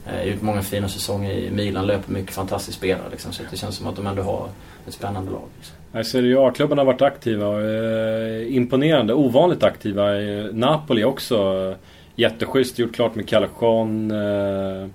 [0.06, 3.76] Eh, gjort många fina säsonger i Milan, löper mycket fantastiskt spelare liksom, så det känns
[3.76, 4.48] som att de ändå har
[4.86, 5.48] ett spännande lag.
[5.56, 6.04] Liksom.
[6.04, 10.22] Serie A-klubbarna har varit aktiva och eh, imponerande, ovanligt aktiva.
[10.22, 11.74] Eh, Napoli också
[12.14, 14.10] jätteschysst, gjort klart med Calachon.
[14.10, 14.88] Eh,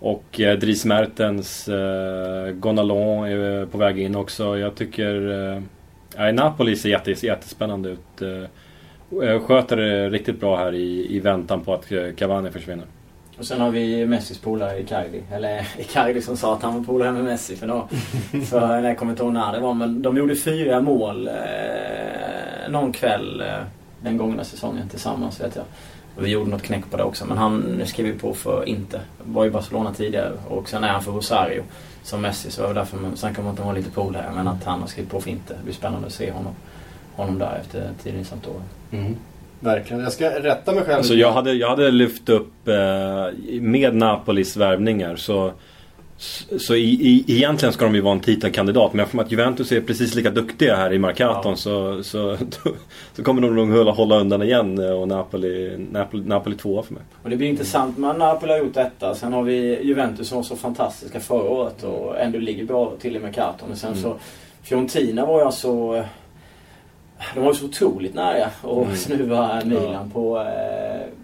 [0.00, 4.58] och eh, Dries Mertens, eh, Gonalon är på väg in också.
[4.58, 5.30] Jag tycker...
[6.16, 8.22] Eh, Napoli ser jättes, jättespännande ut.
[8.22, 12.86] Eh, sköter det riktigt bra här i, i väntan på att eh, Cavani försvinner.
[13.38, 15.22] Och sen har vi Messis polare Icardi.
[15.32, 17.88] Eller Icardi som sa att han var polare med Messi för då.
[18.50, 19.74] för jag kommer inte ihåg när det var.
[19.74, 23.46] Men de gjorde fyra mål eh, någon kväll eh,
[24.02, 25.64] den gångna säsongen tillsammans vet jag.
[26.20, 27.26] Vi gjorde något knäck på det också.
[27.26, 29.00] Men han skrev ju på för inte.
[29.24, 31.62] Var i Barcelona tidigare och sen är han för Rosario
[32.02, 32.50] som Messi.
[32.50, 34.32] Så det var därför man, sen kan man inte ha lite pool här.
[34.34, 35.54] Men att han har skrivit på för inte.
[35.54, 36.52] Det blir spännande att se honom,
[37.16, 38.62] honom där efter tiden i Sampdoria.
[38.90, 39.16] Mm.
[39.60, 40.02] Verkligen.
[40.02, 40.98] Jag ska rätta mig själv.
[40.98, 42.74] Alltså jag, hade, jag hade lyft upp eh,
[43.60, 45.52] med Napolis värvningar så
[46.58, 49.80] så i, i, egentligen ska de ju vara en titelkandidat men eftersom att Juventus är
[49.80, 51.56] precis lika duktiga här i Markaton ja.
[51.56, 52.36] så, så,
[53.12, 57.02] så kommer de nog hålla undan igen och Napoli, Napoli, Napoli tvåa för mig.
[57.22, 59.14] Och det blir intressant med Napoli har gjort detta.
[59.14, 63.16] Sen har vi Juventus som var så fantastiska förra året och ändå ligger bra till
[63.16, 63.70] i Markaton.
[63.70, 64.02] Och sen mm.
[64.02, 64.16] så
[64.62, 66.04] Fiorentina var ju alltså
[67.34, 68.96] de var så otroligt nära att mm.
[68.96, 70.06] snuva Milan ja.
[70.12, 70.79] på eh,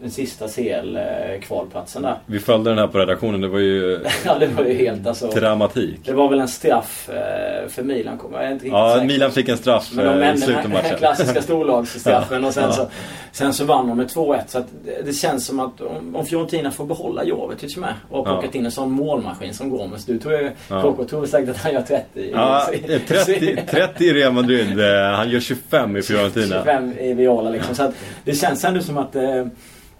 [0.06, 2.18] den sista CL-kvalplatsen där.
[2.26, 3.40] Vi följde den här på redaktionen.
[3.40, 4.00] Det var ju...
[4.24, 5.26] ja, det var ju helt alltså...
[5.28, 6.00] Dramatik.
[6.04, 8.20] Det var väl en straff eh, för Milan.
[8.32, 9.06] Jag är inte ja, säker.
[9.06, 10.88] Milan fick en straff Men de i slutet av matchen.
[10.88, 12.44] Den klassiska storlagsstraffen.
[12.44, 12.72] och sen, ja.
[12.72, 12.88] så,
[13.32, 14.40] sen så vann de med 2-1.
[14.46, 14.64] Så
[15.04, 18.58] det, känns som att om, om Fiorentina får behålla Jovetic med och har plockat ja.
[18.58, 20.04] in en sån målmaskin som Gomes.
[20.04, 20.50] Du tror ju...
[20.68, 20.82] Ja.
[20.82, 22.30] KK tror säkert att han gör 30.
[22.32, 22.68] Ja,
[23.08, 24.80] 30, 30 i Real Madrid.
[24.80, 26.56] Eh, han gör 25 25 i Fiorentina.
[26.64, 27.74] 25 i Viola liksom.
[27.74, 29.46] Så att det känns ändå som att eh,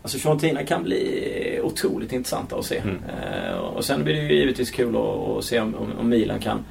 [0.07, 2.79] Alltså Fiorentina kan bli otroligt intressanta att se.
[2.79, 2.99] Mm.
[3.49, 6.64] Eh, och sen blir det ju givetvis kul att, att se om, om, Milan kan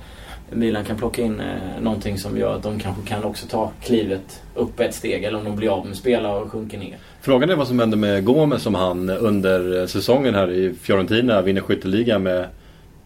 [0.49, 4.43] Milan kan plocka in eh, någonting som gör att de kanske kan också ta klivet
[4.53, 6.97] upp ett steg eller om de blir av med spelare och sjunker ner.
[7.21, 11.61] Frågan är vad som händer med Gomes om han under säsongen här i Fiorentina vinner
[11.61, 12.47] skytteligan med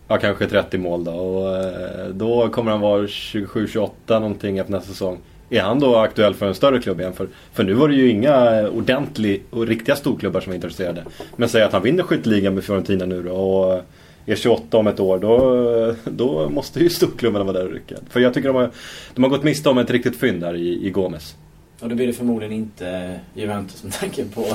[0.07, 1.11] ja, kanske 30 mål då.
[1.11, 5.17] Och, eh, då kommer han vara 27-28 någonting efter nästa säsong.
[5.49, 7.13] Är han då aktuell för en större klubb igen?
[7.13, 11.03] För, för nu var det ju inga ordentliga och riktiga storklubbar som var intresserade.
[11.35, 13.81] Men säg att han vinner skytteligan med Fiorentina nu då och
[14.25, 15.19] är 28 om ett år.
[15.19, 17.95] Då, då måste ju storklubbarna vara där och rycka.
[18.09, 18.71] För jag tycker de har,
[19.13, 21.35] de har gått miste om ett riktigt fynd där i, i Gomes.
[21.79, 24.45] Och då blir det förmodligen inte Juventus med tanke på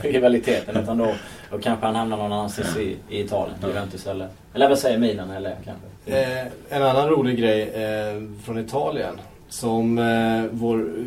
[0.00, 0.76] rivaliteten.
[0.76, 1.14] Utan då,
[1.50, 3.56] då kanske han hamnar någon annanstans i, i Italien.
[3.66, 5.86] Juventus eller, eller vad säger Milan eller kanske.
[6.06, 9.14] Eh, en annan rolig grej eh, från Italien
[9.54, 11.04] som eh, vår eh,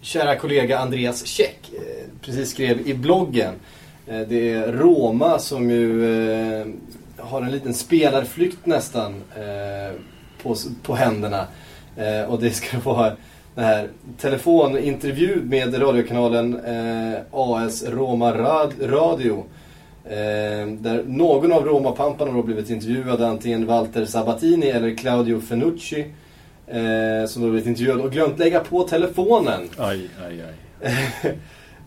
[0.00, 3.54] kära kollega Andreas Käck eh, precis skrev i bloggen.
[4.06, 6.04] Eh, det är Roma som ju
[6.60, 6.66] eh,
[7.16, 9.96] har en liten spelarflykt nästan eh,
[10.42, 11.46] på, på händerna.
[11.96, 13.16] Eh, och det ska vara
[13.54, 13.88] den här
[14.20, 19.44] telefonintervju med radiokanalen eh, AS Roma Rad Radio.
[20.04, 26.06] Eh, där någon av Roma-pamparna har blivit intervjuad, antingen Walter Sabatini eller Claudio Fenucci.
[26.66, 29.68] Eh, som då blivit intervjuad och glömt lägga på telefonen.
[29.76, 30.54] Aj, aj, aj.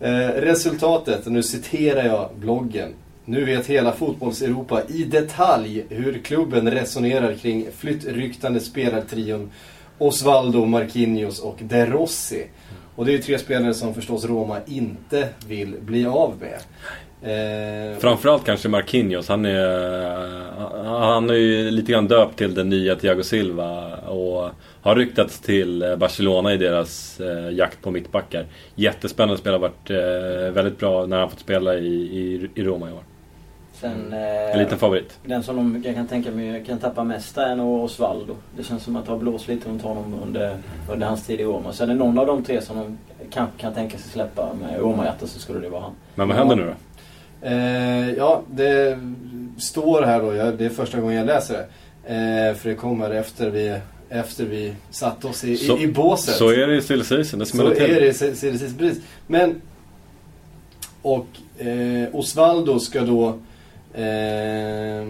[0.00, 2.94] eh, resultatet, nu citerar jag bloggen.
[3.24, 9.50] Nu vet hela fotbolls-Europa i detalj hur klubben resonerar kring flyttryktande spelartrion
[9.98, 12.46] Osvaldo, Marquinhos och De Rossi.
[12.96, 16.60] Och det är ju tre spelare som förstås Roma inte vill bli av med.
[17.22, 19.28] Eh, Framförallt kanske Marquinhos.
[19.28, 23.96] Han är, han är ju lite grann döpt till den nya Thiago Silva.
[23.96, 24.50] Och
[24.82, 28.46] har ryktats till Barcelona i deras eh, jakt på mittbackar.
[28.74, 29.58] Jättespännande spelare.
[29.58, 33.02] Har varit eh, väldigt bra när han fått spela i, i, i Roma i år.
[33.80, 35.18] Sen, En eh, liten favorit.
[35.24, 38.36] Den som de, jag kan tänka mig kan tappa mest är nog Osvaldo.
[38.56, 40.56] Det känns som att det har blåst lite runt honom under,
[40.90, 41.72] under hans tid i Roma.
[41.72, 42.98] Sen är det någon av de tre som de
[43.30, 45.92] kan, kan tänka sig släppa med Roma-hjärta så skulle det vara han.
[46.14, 46.72] Men vad händer nu då?
[47.42, 48.98] Eh, ja, det
[49.58, 50.34] står här då.
[50.34, 51.66] Jag, det är första gången jag läser det.
[52.14, 56.34] Eh, för det kommer efter vi, efter vi satte oss i, Så- i, i båset.
[56.34, 57.84] Så är det i still season, det Så smäller till.
[57.96, 59.02] är det i se- se- se- precis.
[59.26, 59.60] Men...
[61.02, 61.26] Och
[61.58, 63.28] eh, Osvaldo ska då
[63.94, 65.06] eh,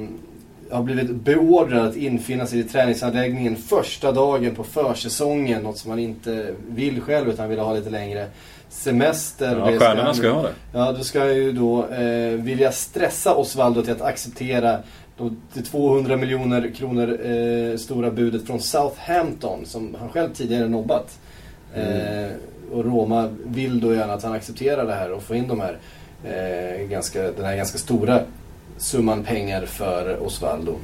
[0.71, 5.63] ha blivit beordrad att infinna sig i träningsanläggningen första dagen på försäsongen.
[5.63, 8.27] Något som han inte vill själv utan vill ha lite längre
[8.69, 9.57] semester.
[9.57, 10.53] Ja, stjärnorna ska ha det.
[10.73, 14.79] Ja, då ska jag ju då eh, vilja stressa Osvaldo till att acceptera
[15.53, 21.19] det 200 miljoner kronor eh, stora budet från Southampton som han själv tidigare nobbat.
[21.75, 22.31] Eh,
[22.73, 25.79] och Roma vill då gärna att han accepterar det här och får in de här,
[26.25, 28.21] eh, ganska, den här ganska stora
[28.79, 30.77] summan pengar för Osvaldo.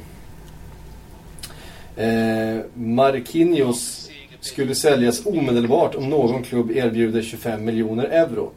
[1.95, 4.09] Eh, Marquinhos
[4.41, 8.51] skulle säljas omedelbart om någon klubb erbjuder 25 miljoner euro.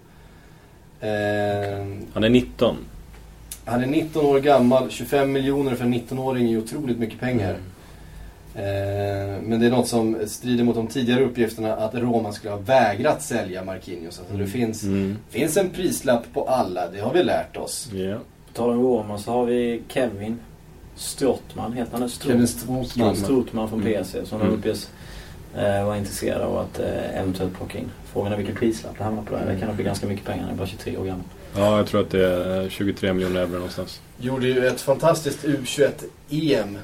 [1.00, 2.76] Eh, Han är 19.
[3.64, 7.56] han är 19 år gammal, 25 miljoner för en 19-åring är otroligt mycket pengar.
[8.54, 12.58] Eh, men det är något som strider mot de tidigare uppgifterna att Roma skulle ha
[12.58, 14.18] vägrat sälja Marquinhos.
[14.18, 15.16] Alltså det finns, Mm.
[15.30, 17.88] finns en prislapp på alla, det har vi lärt oss.
[17.92, 18.18] Ja.
[18.56, 20.38] Tal om Roma så har vi Kevin
[20.94, 22.06] Strottman, heter han det?
[22.08, 23.16] Strott- Kevin Strootman.
[23.16, 23.92] Strootman från Mm.
[23.92, 24.52] PC som Mm.
[24.54, 24.90] uppges
[25.56, 27.90] eh, vara intresserad av att eh, eventuellt plocka in.
[28.12, 29.46] Frågan är vilken prislapp det hamnar på där.
[29.46, 30.42] Det kan nog bli ganska mycket pengar.
[30.42, 31.24] Han är bara 23 år gammal.
[31.56, 34.00] ja, jag tror att det är 23 miljoner euro någonstans.
[34.18, 36.78] Gjorde ju ett fantastiskt U21-EM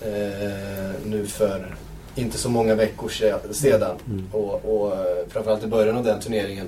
[0.00, 1.74] eh, nu för
[2.14, 3.96] inte så många veckor se- sedan.
[4.06, 4.26] Mm.
[4.32, 6.66] Och, och eh, framförallt i början av den turneringen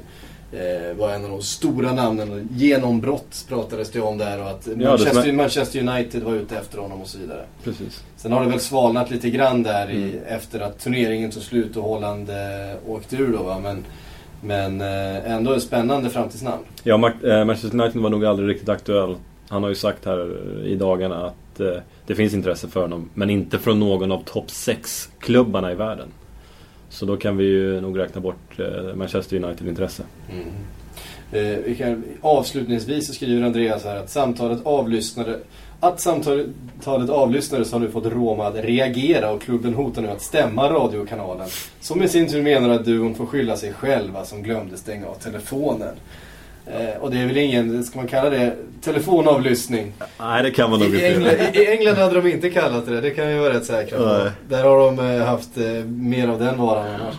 [0.55, 2.33] eh, var en av de stora namnen.
[2.33, 7.01] Och Genombrott pratades det om där och att Manchester, Manchester United var ute efter honom
[7.01, 7.45] och så vidare.
[7.65, 8.05] Precis.
[8.17, 10.19] Sen har det väl svalnat lite grann där i, Mm.
[10.29, 12.37] efter att turneringen tog slut och Holland eh,
[12.91, 13.59] åkte ur då va.
[13.59, 13.85] Men,
[14.41, 16.63] men eh, ändå ett spännande framtidsnamn.
[16.83, 19.17] Ja, eh, Manchester United var nog aldrig riktigt aktuell.
[19.49, 20.21] Han har ju sagt här
[20.63, 21.67] eh, i dagarna att eh,
[22.07, 23.11] det finns intresse för honom.
[23.15, 26.09] Men inte från någon av topp 6-klubbarna i världen.
[26.89, 30.03] Så då kan vi ju nog räkna bort eh, Manchester United-intresse.
[30.31, 30.47] Mm.
[31.33, 35.39] Eh, vi kan, avslutningsvis så skriver Andreas här att samtalet avlyssnade
[35.81, 40.71] att samtalet avlyssnades har nu fått Roma att reagera och klubben hotar nu att stämma
[40.71, 41.49] radiokanalen.
[41.81, 45.15] Som i sin tur menar att duon får skylla sig själva som glömde stänga av
[45.15, 45.95] telefonen.
[46.67, 49.93] Eh, och det är väl ingen, ska man kalla det, telefonavlyssning?
[50.21, 51.51] Nej, det kan man nog I inte.
[51.55, 54.05] I England hade de inte kallat det, det kan vi vara rätt säkra på.
[54.05, 54.31] Nej.
[54.49, 57.15] Där har de eh, haft eh, mer av den varan annars.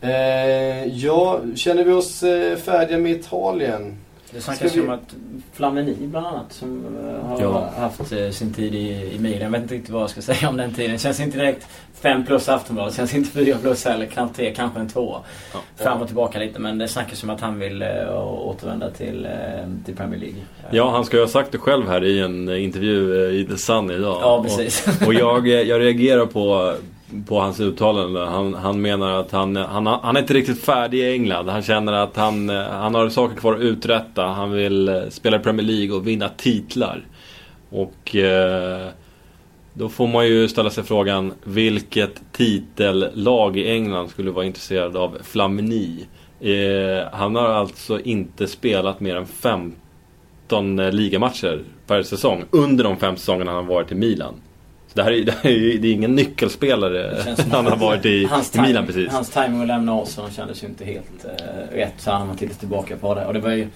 [0.00, 2.20] Eh, ja, känner vi oss
[2.64, 3.96] färdiga med Italien?
[4.30, 5.14] Det snackas ju vi- om att
[5.52, 6.84] Flamini bland annat som
[7.24, 7.70] har Ja.
[7.76, 9.40] haft sin tid i, i Milan.
[9.40, 10.98] Jag vet inte riktigt vad jag ska säga om den tiden.
[10.98, 11.66] Känns inte direkt
[12.02, 12.96] 5 plus Aftonbladet.
[12.96, 14.06] Känns inte 4 plus heller.
[14.06, 15.16] Knappt 3, kanske en 2.
[15.52, 15.60] Ja.
[15.84, 19.30] Fram och tillbaka lite men det snackas om att han vill eh, återvända till, eh,
[19.84, 20.40] till Premier League.
[20.70, 23.56] Ja, han ska ju ha sagt det själv här i en eh, intervju i The
[23.56, 24.18] Sun idag.
[24.22, 24.86] Ja, precis.
[25.00, 26.74] Och, och jag, jag reagerar på,
[27.28, 28.26] på hans uttalande.
[28.26, 31.48] Han, han menar att han, han, han är inte riktigt färdig i England.
[31.48, 34.26] Han känner att han, han har saker kvar att uträtta.
[34.26, 37.04] Han vill spela i Premier League och vinna titlar.
[37.70, 38.88] Och eh,
[39.80, 45.18] då får man ju ställa sig frågan vilket titellag i England skulle vara intresserad av
[45.22, 46.06] Flamini?
[46.40, 52.96] Eh, han har alltså inte spelat mer än 15 eh, ligamatcher per säsong under de
[52.96, 54.34] fem säsongerna han har varit i Milan.
[54.88, 58.24] Så det här är, det här är, det är ingen nyckelspelare han har varit i,
[58.24, 59.12] Hans i Milan precis.
[59.12, 62.36] Hans timing att lämna Arsenal kändes ju inte helt eh, rätt så här när man
[62.36, 63.26] tittar tillbaka på det.
[63.26, 63.68] Och det var ju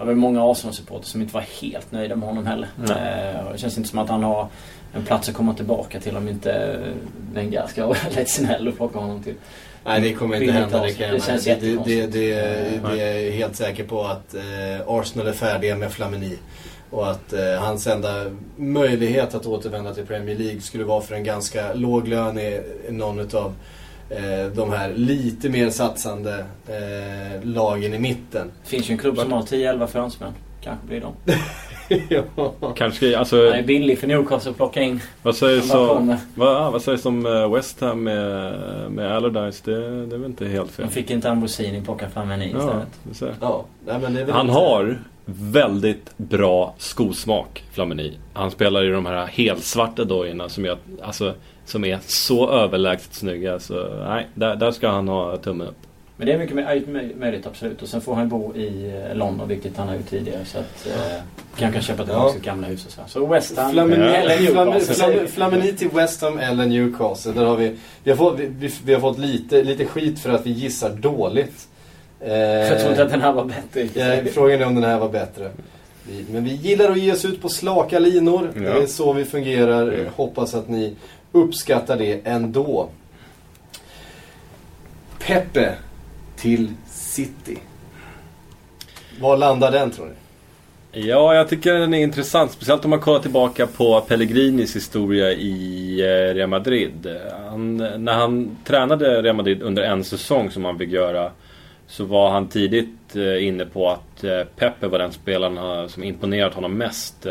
[0.00, 2.68] det var många Arsenal-supportrar som inte var helt nöjda med honom heller.
[2.76, 3.34] Nej.
[3.34, 4.48] Eh, och det känns inte som att han har
[4.92, 6.78] en plats att komma tillbaka till om inte
[7.32, 9.34] Wenger ska vara lätt snäll och plocka honom till.
[9.84, 10.82] Nej, det kommer inte hända.
[10.82, 14.40] Det, kan det känns det, det, det, det, är jag helt säker på att eh,
[14.86, 16.38] Arsenal är färdiga med Flamini.
[16.90, 21.24] Och att eh, hans enda möjlighet att återvända till Premier League skulle vara för en
[21.24, 23.54] ganska låg lön i, någon utav
[24.10, 28.50] eh, de här lite mer satsande eh, lagen i mitten.
[28.62, 30.32] Det finns ju en klubb som har 10-11 fransmän.
[30.60, 31.14] Kanske blir de.
[32.36, 32.52] ja.
[32.76, 35.00] Kanske, alltså, Han är billig för Newcastle att plocka in.
[35.22, 36.16] vad sägs om, kommer.
[36.34, 38.54] vad, vad sägs om eh, West Ham med,
[38.90, 39.62] med Allardyce?
[39.64, 40.86] Det, det är väl inte helt fel?
[40.86, 42.72] De fick inte Ambrosini plocka fram en i Ja,
[43.10, 43.36] istället.
[43.40, 43.64] ja.
[43.86, 48.18] Nej, men det är väl Han inte- har väldigt bra skosmak, Flamini.
[48.32, 53.58] Han spelar i de här helsvarta dojorna som, jag, alltså, som är så överlägset snygga.
[53.58, 55.76] Så nej, där, där ska han ha tummen upp.
[56.20, 57.82] Men det är mycket möj- möjligt absolut.
[57.82, 60.44] Och sen får han bo i eh, London vilket han har gjort tidigare.
[60.44, 61.22] Så att eh,
[61.56, 62.32] kan kan köpa tillbaka Ja.
[62.32, 63.00] sitt gamla hus och så.
[63.06, 64.94] Så West Ham Flamini, eller Newcastle.
[64.94, 67.32] Flam- Flamini till West Ham eller Newcastle.
[67.32, 70.46] Där har vi, vi, har fått, vi, vi, har fått lite, lite skit för att
[70.46, 71.68] vi gissar dåligt.
[72.20, 73.88] Eh, Jag trodde att den här var bättre.
[74.00, 75.50] ja, frågan är om den här var bättre.
[76.30, 78.50] Men vi gillar att ge oss ut på slaka linor.
[78.54, 78.60] Ja.
[78.60, 79.82] Det är så vi fungerar.
[79.92, 80.06] Mm.
[80.16, 80.94] Hoppas att ni
[81.32, 82.88] uppskattar det ändå.
[85.26, 85.74] Pepe
[86.40, 87.58] till City.
[89.20, 90.12] Var landar den tror ni?
[90.92, 92.52] Ja, jag tycker den är intressant.
[92.52, 97.06] Speciellt om man kollar tillbaka på Pellegrinis historia i eh, Real Madrid.
[97.48, 101.30] Han, när han tränade Real Madrid under en säsong som han fick göra
[101.86, 106.54] så var han tidigt eh, inne på att eh, Pepe var den spelaren som imponerat
[106.54, 107.26] honom mest.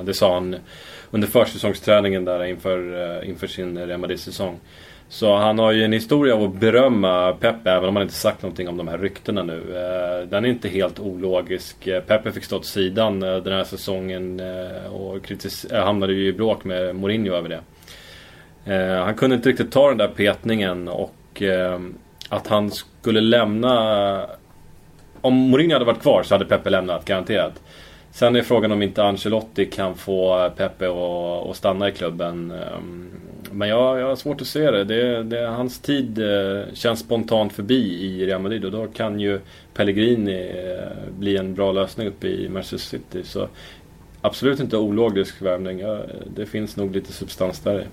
[0.00, 0.56] Eh, det sa han
[1.10, 4.58] under försäsongsträningen där inför, eh, inför sin Remadis-säsong.
[5.08, 8.42] Så han har ju en historia av att berömma Pepe även om han inte sagt
[8.42, 9.58] någonting om de här ryktena nu.
[9.58, 11.84] Eh, den är inte helt ologisk.
[11.84, 14.40] Pepe fick stå åt sidan den här säsongen
[14.90, 15.32] och
[15.72, 17.60] hamnade ju i bråk med Mourinho över det.
[19.04, 21.42] Han kunde inte riktigt ta den där petningen och
[22.28, 24.26] att han skulle lämna...
[25.20, 27.62] Om Mourinho hade varit kvar så hade Pepe lämnat, garanterat.
[28.12, 30.88] Sen är frågan om inte Ancelotti kan få Pepe
[31.50, 32.50] att stanna i klubben.
[32.50, 33.10] Ehm,
[33.52, 34.84] men jag, jag har svårt att se det.
[34.84, 39.40] det, det hans tid eh, känns spontant förbi i Real Madrid och då kan ju
[39.74, 43.22] Pellegrini eh, bli en bra lösning uppe i Manchester City.
[43.24, 43.48] Så
[44.22, 45.82] absolut inte ologisk värvning.
[46.36, 47.84] Det finns nog lite substans där i.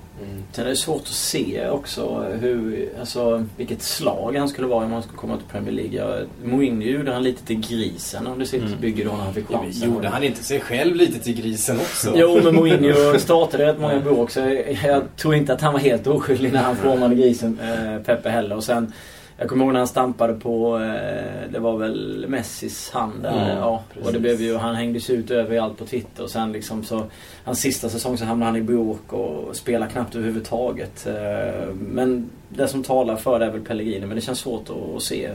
[0.52, 4.92] Sen är det svårt att se också hur, alltså, vilket slag han skulle vara om
[4.92, 6.26] han skulle komma till Premier League.
[6.44, 8.82] Mourinho gjorde han lite till grisen under sitt Mm.
[8.82, 9.94] bygge då när han fick chansen.
[9.94, 12.14] gjorde han inte sig själv lite till grisen också?
[12.16, 14.40] Jo, men Mourinho startade rätt många bråk så
[14.86, 18.56] jag tror inte att han var helt oskyldig när han formade grisen, eh, Pepe heller.
[18.56, 18.94] Och sen,
[19.40, 23.32] jag kommer ihåg när han stampade på, eh, det var väl Messis hand där.
[23.32, 24.22] Mm, ja, och det precis.
[24.22, 27.04] blev ju, han hängdes ut överallt på Twitter och sen liksom så,
[27.44, 31.08] hans sista säsong så hamnade han i bråk och spelade knappt överhuvudtaget.
[31.08, 34.96] Eh, men det som talar för det är väl Pellegrini, men det känns svårt att,
[34.96, 35.30] att se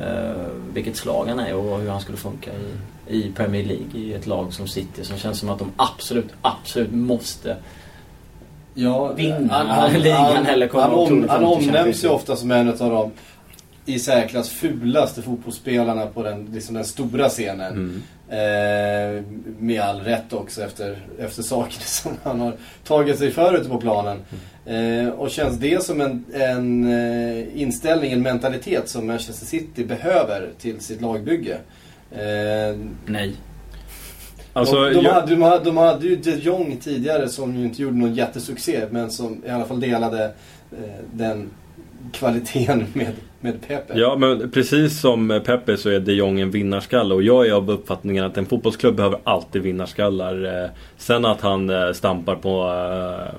[0.00, 2.50] eh, vilket slag han är och hur han skulle funka
[3.06, 6.28] i, i Premier League i ett lag som City som känns som att de absolut,
[6.42, 7.56] absolut måste
[8.74, 12.50] Ja, vinna ligan eller komma han, om, otroligt han långt i omnämns ju ofta som
[12.50, 13.10] en av de
[13.86, 17.72] i särklass fulaste fotbollsspelarna på den, liksom den stora scenen.
[17.72, 18.02] Mm.
[18.28, 19.24] Eh,
[19.58, 22.54] med all rätt också efter, efter saker som han har
[22.84, 24.18] tagit sig för ute på planen.
[24.66, 30.50] Eh, och känns det som en, en eh, inställning, en mentalitet som Manchester City behöver
[30.60, 31.56] till sitt lagbygge?
[32.10, 33.34] Eh, Nej.
[34.52, 37.64] Alltså, de, de, jag- hade, de, hade, de hade ju de Jong tidigare som ju
[37.64, 40.24] inte gjorde någon jättesuccé men som i alla fall delade
[40.72, 40.78] eh,
[41.12, 41.50] den
[42.12, 43.92] kvaliteten med, med Pepe.
[43.98, 47.70] Ja, men precis som Pepe så är de Jong en vinnarskalle och jag är av
[47.70, 50.62] uppfattningen att en fotbollsklubb behöver alltid vinnarskallar.
[50.64, 53.34] Eh, Sen att han eh, stampar på, eh,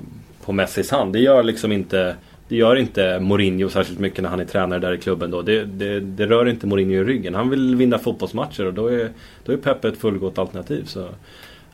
[0.45, 2.15] på Messis hand, det gör liksom inte
[2.53, 5.41] det gör inte Mourinho särskilt mycket när han är tränare där i klubben då.
[5.41, 7.35] Det, det, det rör inte Mourinho i ryggen.
[7.35, 9.09] Han vill vinna fotbollsmatcher och då är,
[9.45, 10.85] då är Pepe ett fullgott alternativ.
[10.85, 11.07] Så,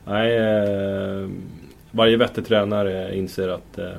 [0.06, 1.30] nej, eh,
[1.92, 3.92] varje vettig tränare inser att, eh,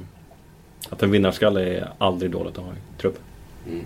[0.91, 3.23] att en vinnarskalle är aldrig dåligt att ha i truppen.
[3.67, 3.85] Mm.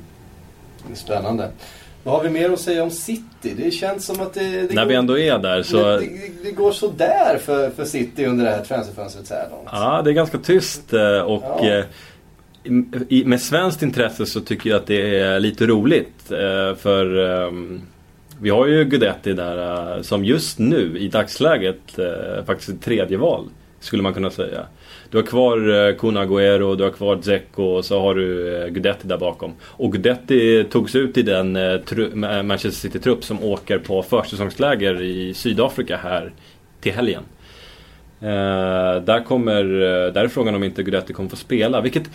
[0.86, 1.50] Det är spännande.
[2.02, 3.54] Vad har vi mer att säga om City?
[3.56, 5.76] Det känns som att det, det, När går, vi ändå är där så...
[5.76, 9.68] det, det, det går sådär för, för City under det här transferfönstret så här långt.
[9.72, 11.82] Ja, det är ganska tyst eh, och Ja
[13.08, 16.30] i, med svenskt intresse så tycker jag att det är lite roligt.
[16.32, 17.80] eh, För ehm,
[18.40, 23.16] vi har ju Guidetti där eh, som just nu i dagsläget eh, faktiskt är tredje
[23.16, 23.44] val.
[23.80, 24.66] Skulle man kunna säga.
[25.10, 28.68] Du har kvar eh, Kun Agüero, du har kvar Dzeko och så har du eh,
[28.68, 29.52] Guidetti där bakom.
[29.62, 35.34] Och Guidetti togs ut i den eh, tru- Manchester City-trupp som åker på försäsongsläger i
[35.34, 36.32] Sydafrika här
[36.80, 37.22] till helgen.
[38.20, 41.80] Eh, där, kommer, eh, där är frågan om inte Guidetti kommer få spela.
[41.80, 42.10] Vilket,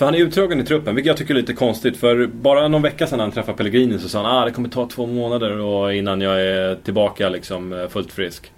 [0.00, 1.96] för han är utdragen i truppen, vilket jag tycker är lite konstigt.
[1.96, 4.68] För bara någon vecka sedan han träffade Pellegrini så sa han att ah, det kommer
[4.68, 8.52] ta två månader innan jag är tillbaka liksom, eh, fullt frisk.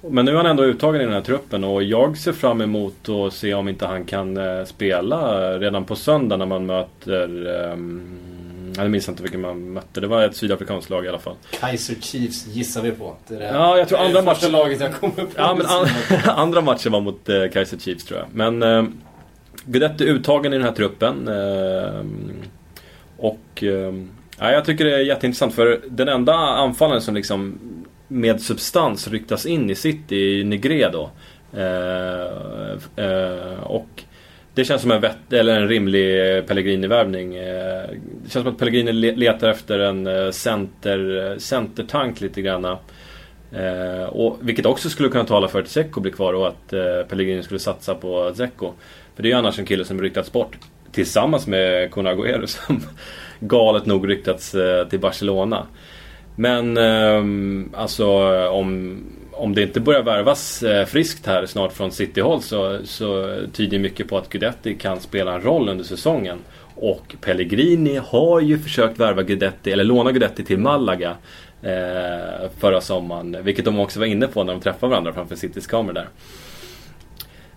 [0.00, 3.08] Men nu är han ändå uttagen i den här truppen och jag ser fram emot
[3.08, 7.46] att se om inte han kan eh, spela redan på söndag när man möter...
[7.72, 8.18] Um,
[8.76, 10.00] jag minns inte vilken man mötte.
[10.00, 11.34] Det var ett sydafrikanskt lag i alla fall.
[11.60, 13.16] Kaiser Chiefs gissar vi på.
[13.28, 15.26] Det är det, Ja, jag tror andra matchen- laget jag kommer på.
[15.36, 15.86] Ja, men an
[16.38, 18.28] andra matchen var mot eh, Kaiser Chiefs tror jag.
[18.32, 18.84] Men eh,
[19.66, 21.28] Guidetti är uttagen i den här truppen.
[21.28, 22.32] Ehm,
[23.16, 27.58] och ehm, ja, jag tycker det är jätteintressant för den enda anfallaren som liksom
[28.08, 31.10] med substans ryktas in i City är ju Negredo.
[31.56, 34.02] Ehm, eh, och
[34.54, 37.36] det känns som en, vett, eller en rimlig Pellegrini-värvning.
[37.36, 37.88] Eh,
[38.22, 42.76] det känns som att Pellegrini letar efter en eh, center, centertank lite grann.
[44.08, 46.68] och, vilket också skulle kunna tala för att Zecco blir kvar och att
[47.08, 48.72] Pellegrini skulle satsa på Zecco.
[49.16, 50.58] För det är ju annars en kille som ryktats bort.
[50.92, 52.82] Tillsammans med Kun Agüero som
[53.40, 55.66] galet nog ryktats eh, till Barcelona.
[56.36, 58.06] Men ehm, alltså
[58.48, 59.00] om
[59.36, 64.08] om det inte börjar värvas eh, friskt här snart från City-håll så, så tyder mycket
[64.08, 66.38] på att Guidetti kan spela en roll under säsongen.
[66.74, 71.16] Och Pellegrini har ju försökt värva Guidetti, eller låna Guidetti till Malaga
[71.62, 73.36] eh, förra sommaren.
[73.42, 76.08] Vilket de också var inne på när de träffade varandra framför Citys kameror där.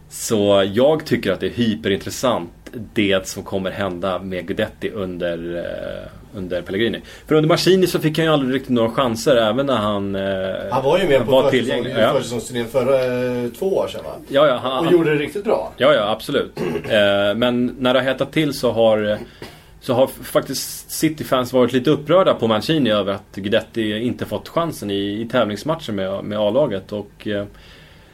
[0.10, 2.50] Så jag tycker att det är hyperintressant
[2.94, 7.02] det som kommer hända med Guidetti under, eh, under Pellegrini.
[7.28, 10.22] För under Mancini så fick han ju aldrig riktigt några chanser även när han eh,
[10.72, 11.52] Han var ju med på var
[12.14, 14.12] försäsongsturnén förra eh, två år sedan va?
[14.28, 15.74] Ja, ja, han, Och gjorde det riktigt bra.
[15.78, 16.60] Ja, ja absolut.
[17.36, 19.18] Men när det har hettat till så har
[19.80, 24.92] så har faktiskt City-fans varit lite upprörda på Mancini över att Guidetti inte fått chansen
[24.92, 26.92] i, i tävlingsmatcher med, med A-laget.
[26.92, 27.28] Och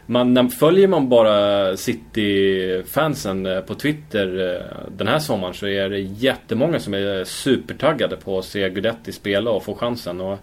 [0.05, 5.89] man, när, följer man bara City-fansen eh, på Twitter eh, den här sommaren så är
[5.89, 10.21] det jättemånga som är supertaggade på att se Gudetti spela och få chansen.
[10.21, 10.39] Och, eh,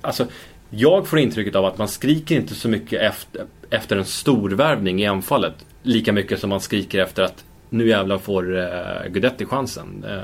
[0.00, 0.26] alltså,
[0.70, 5.06] jag får intrycket av att man skriker inte så mycket efter, efter en storvärvning i
[5.06, 5.54] anfallet.
[5.82, 10.04] Lika mycket som man skriker efter att nu jävlar får uh, Gudetti chansen.
[10.08, 10.20] Uh,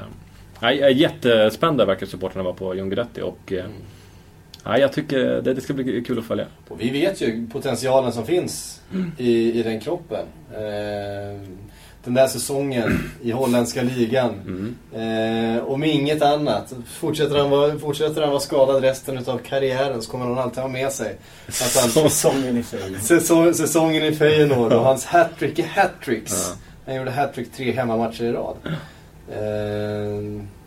[0.60, 3.64] jag är jättespänd verkar supportrarna vara på John Gudetti och uh,
[4.64, 6.46] Ja, jag tycker det, det ska bli kul att följa.
[6.68, 9.12] Och vi vet ju potentialen som finns mm.
[9.18, 10.26] i, i den kroppen.
[10.52, 11.48] Eh,
[12.04, 14.30] den där säsongen i holländska ligan.
[14.46, 15.56] Mm.
[15.56, 16.72] Eh, om inget annat.
[16.86, 20.68] Fortsätter han, vara, fortsätter han vara skadad resten av karriären så kommer han alltid ha
[20.68, 21.16] med sig.
[21.46, 23.00] Att han, säsongen i Feyenoord.
[23.00, 26.32] Säsong, säsongen i Feyenoord och hans hattrick i hattricks.
[26.32, 26.56] Ja.
[26.86, 28.56] Han gjorde hattrick tre hemmamatcher i rad.
[29.28, 29.36] Eh,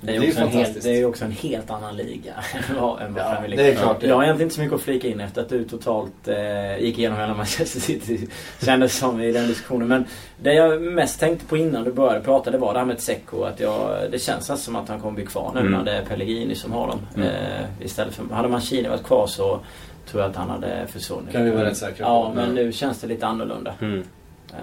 [0.01, 0.47] det är, det är.
[0.47, 2.34] Helt, det är också en helt annan liga
[2.70, 4.03] än vad ja, är klart.
[4.03, 6.99] Jag har egentligen inte så mycket att flika in efter att du totalt eh, gick
[6.99, 8.28] igenom hela Manchester City.
[8.62, 9.88] Kändes som i den diskussionen.
[9.88, 10.05] Men
[10.41, 13.43] det jag mest tänkte på innan du började prata det var det här med Tseko.
[13.43, 15.72] Att jag, det känns alltså som att han kommer bli kvar nu mm.
[15.72, 16.99] när det är Pellegrini som har dem.
[17.16, 17.28] Mm.
[17.28, 19.60] Eh, istället för, hade Mancini varit kvar så
[20.08, 21.32] tror jag att han hade försvunnit.
[21.32, 22.12] Kan vi vara rätt säkra på.
[22.12, 23.74] Ja, men nu känns det lite annorlunda.
[23.82, 24.03] Mm.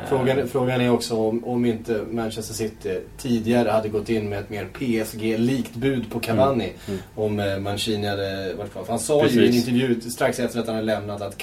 [0.08, 4.50] Frågan, frågan är också om, om inte Manchester City tidigare hade gått in med ett
[4.50, 6.64] mer PSG-likt bud på Cavani.
[6.64, 6.74] Mm.
[6.88, 7.00] Mm.
[7.14, 8.84] Om eh, Mancini hade varit kvar.
[8.84, 9.36] För han sa Precis.
[9.36, 11.42] ju i en intervju strax efter att han hade lämnat att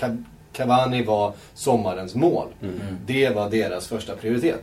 [0.53, 2.47] Cavani var sommarens mål.
[2.61, 2.75] Mm.
[2.75, 2.97] mm.
[3.05, 4.61] Det var deras första prioritet.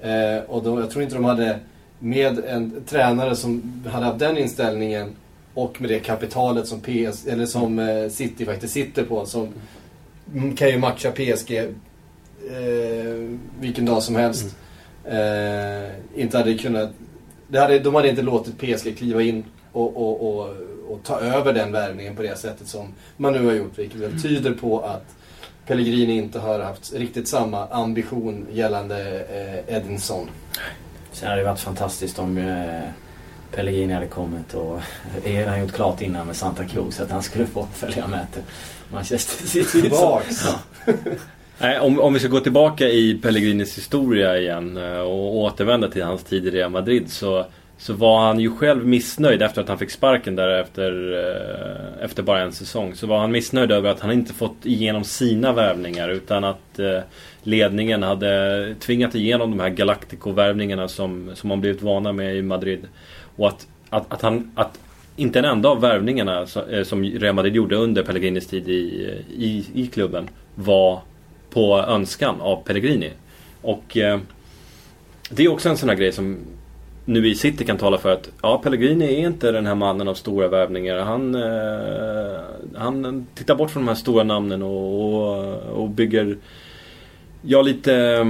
[0.00, 1.58] Eh, och då, jag tror inte de hade,
[1.98, 5.12] med en tränare som hade haft den inställningen
[5.54, 9.26] och med det kapitalet som, PS, eller som eh, City faktiskt sitter på.
[9.26, 9.48] Som
[10.56, 11.68] kan ju matcha PSG
[12.46, 14.56] eh, vilken dag som helst.
[15.04, 15.84] Mm.
[15.84, 16.90] Eh, inte hade kunnat...
[17.48, 20.56] Det hade, de hade inte låtit PSG kliva in och, och, och,
[20.88, 23.78] och, ta över den värvningen på det sättet som man nu har gjort.
[23.78, 25.16] Vilket väl tyder på att
[25.66, 29.24] Pellegrini inte har haft riktigt samma ambition gällande
[29.66, 30.30] eh, Edinson.
[31.12, 32.82] Sen hade det varit fantastiskt om eh,
[33.52, 34.80] Pellegrini hade kommit och
[35.46, 38.42] han gjort klart innan med Santa Cruz att han skulle få följa med till
[38.92, 39.80] Manchester City.
[39.80, 40.44] Tillbaks!
[41.60, 46.02] Nej, om, om vi ska gå tillbaka i Pellegrinis historia igen eh, och återvända till
[46.02, 47.46] hans tid i Real Madrid så,
[47.78, 52.22] så var han ju själv missnöjd efter att han fick sparken där efter, eh, efter
[52.22, 52.94] bara en säsong.
[52.94, 56.98] Så var han missnöjd över att han inte fått igenom sina värvningar utan att eh,
[57.42, 62.80] ledningen hade tvingat igenom de här Galactico-värvningarna som, som man blivit vana med i Madrid.
[63.36, 64.78] Och att, att, att, han, att
[65.16, 66.46] inte en enda av värvningarna
[66.84, 71.00] som Real Madrid gjorde under Pellegrinis tid i, i, i klubben var
[71.56, 73.10] på önskan av Pellegrini.
[73.62, 74.20] Och eh,
[75.30, 76.38] det är också en sån här grej som
[77.04, 80.14] nu i City kan tala för att ja, Pellegrini är inte den här mannen av
[80.14, 80.98] stora värvningar.
[80.98, 82.40] Han, eh,
[82.74, 86.36] han tittar bort från de här stora namnen och, och, och bygger
[87.42, 88.26] Ja, lite,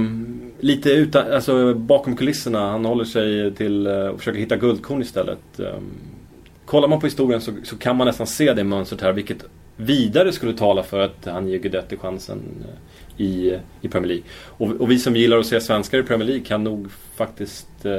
[0.59, 2.71] lite utan, alltså bakom kulisserna.
[2.71, 5.59] Han håller sig till eh, och försöker hitta guldkorn istället.
[5.59, 5.91] Ehm,
[6.65, 10.31] kollar man på historien så, så, kan man nästan se det mönstret här, vilket vidare
[10.31, 12.39] skulle tala för att han ger Guidetti chansen
[13.17, 14.23] i, i Premier League.
[14.41, 17.91] Och, och, vi som gillar att se svenskar i Premier League kan nog faktiskt eh,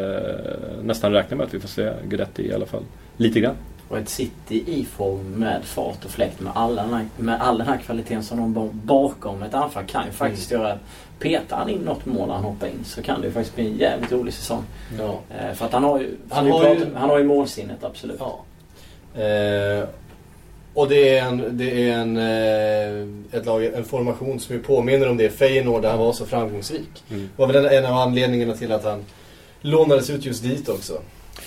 [0.82, 2.82] nästan räkna med att vi får se Guidetti i alla fall.
[3.16, 3.56] Lite grann.
[3.88, 7.76] Och ett City i form med fart och fläkt med, alla, med all den här
[7.76, 10.62] kvaliteten som de bakom ett anfall kan ju faktiskt mm.
[10.62, 10.78] göra
[11.18, 13.66] Petar han in något mål när han hoppar in så kan det ju faktiskt bli
[13.66, 14.62] en jävligt rolig säsong.
[14.98, 15.20] Ja.
[15.38, 18.20] Eh, för att han har ju, han har ju, han har ju målsinnet absolut.
[18.20, 18.44] Ja.
[19.22, 19.84] Eh,
[20.78, 25.08] Och det är en, det är en, eh, ett lag, en formation som ju påminner
[25.08, 26.88] om det Feyenoord där han var så framgångsrik.
[27.10, 27.22] Mm.
[27.36, 29.04] Det var väl en, av anledningarna till att han
[29.60, 30.92] lånades ut just dit också.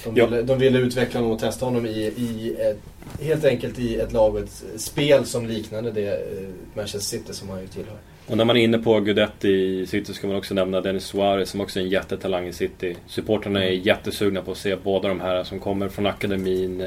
[0.03, 0.25] De Ja.
[0.25, 2.79] ville, de ville utveckla honom och testa honom i, i ett,
[3.21, 7.49] helt enkelt i ett lag och ett spel som liknade det eh, Manchester City som
[7.49, 7.97] han ju tillhör.
[8.27, 11.49] Och när man är inne på Guidetti i City ska man också nämna Dennis Suarez
[11.49, 12.95] som också är en jättetalang i City.
[13.07, 16.82] Supportrarna är jättesugna på att se båda de här som kommer från akademin.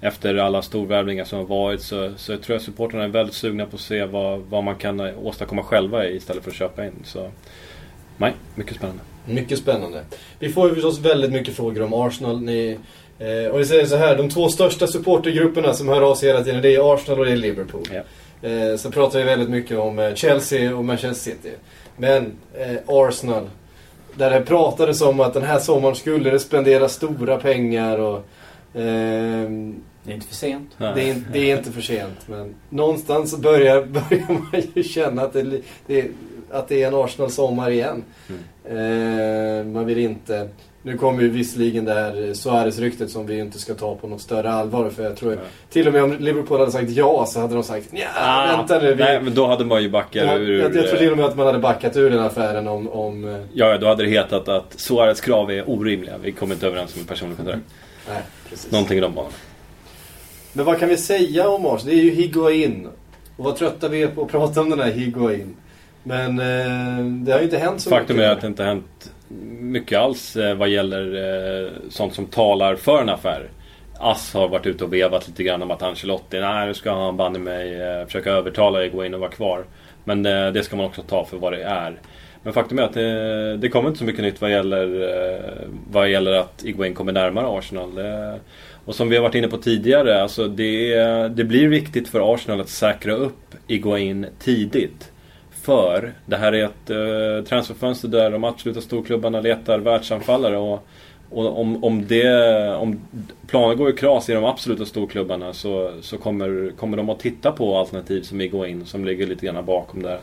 [0.00, 3.66] Efter alla storvärvningar som har varit så, så jag tror jag supportrarna är väldigt sugna
[3.66, 6.92] på att se vad, vad man kan eh, åstadkomma själva istället för att köpa in.
[7.04, 7.30] Så
[8.16, 9.02] nej, mycket spännande.
[9.26, 10.04] Mycket spännande.
[10.38, 12.40] Vi får ju förstås väldigt mycket frågor om Arsenal.
[12.40, 12.78] Ni,
[13.18, 16.44] eh, och vi säger så här, de två största supportergrupperna som hör av sig hela
[16.44, 17.88] tiden det är Arsenal och det är Liverpool.
[17.92, 18.02] Ja.
[18.48, 21.52] Eh, så pratar vi väldigt mycket om eh, Chelsea och Manchester City.
[21.96, 23.50] Men eh, Arsenal,
[24.14, 28.26] där det pratades om att den här sommaren skulle det spendera stora pengar och
[28.76, 29.74] ehm,
[30.04, 30.70] Det är inte för sent.
[30.78, 32.28] det, är, det är inte för sent.
[32.28, 36.08] Men någonstans börjar, börjar man ju känna att det, det, är-
[36.50, 38.04] att det är en Arsenal-sommar igen.
[38.64, 40.48] Eh, man vill inte...
[40.82, 44.50] Nu kommer ju visserligen det här Suarez-ryktet som vi inte ska ta på något större
[44.50, 44.90] allvar.
[44.90, 45.38] För jag tror Nej.
[45.70, 48.78] till och med om Liverpool hade sagt ja så hade de sagt ja, Ah, vänta
[48.78, 48.94] nu.
[48.94, 50.58] Vi, Nej, men då hade man ju backat jag, ur...
[50.58, 52.88] jag, jag tror eh, till och med att man hade backat ur den affären om...
[52.88, 56.14] om eh, Ja, ja, då hade det hetat att Suarez krav är orimliga.
[56.22, 57.60] Vi kommer inte överens om en personlig kontrakt.
[58.08, 58.72] Nej, precis.
[58.72, 59.34] Någonting i de banorna.
[60.52, 61.86] Men vad kan vi säga om Arsenal?
[61.94, 62.88] Det är ju Higuain.
[63.36, 65.56] Och vad trötta vi är på att prata om den här Higuain.
[66.02, 68.28] Men eh, det har ju inte hänt så Faktum mycket.
[68.28, 69.10] är att det inte har hänt
[69.60, 73.48] mycket alls eh, vad gäller eh, sånt som talar för en affär.
[73.98, 77.16] Ass har varit ute och vevat lite grann om att Ancelotti, nej nu ska han
[77.16, 79.64] banne mig eh, försöka övertala Iguain att vara kvar.
[80.04, 82.00] Men eh, det ska man också ta för vad det är.
[82.46, 86.10] Men faktum är att det, det kommer inte så mycket nytt vad gäller, eh, vad
[86.10, 87.94] gäller att Iguain kommer närmare Arsenal.
[87.94, 88.40] Det,
[88.84, 90.94] och som vi har varit inne på tidigare, alltså det,
[91.28, 95.12] det blir viktigt för Arsenal att säkra upp Iguain tidigt.
[95.50, 100.56] För det här är ett eh, transferfönster där de absoluta storklubbarna letar världsanfallare.
[100.56, 100.86] Och,
[101.30, 103.00] och om, om, det, om
[103.46, 107.52] planer går i kras i de absoluta storklubbarna så, så kommer, kommer de att titta
[107.52, 110.20] på alternativ som Iguain som ligger lite grann bakom där.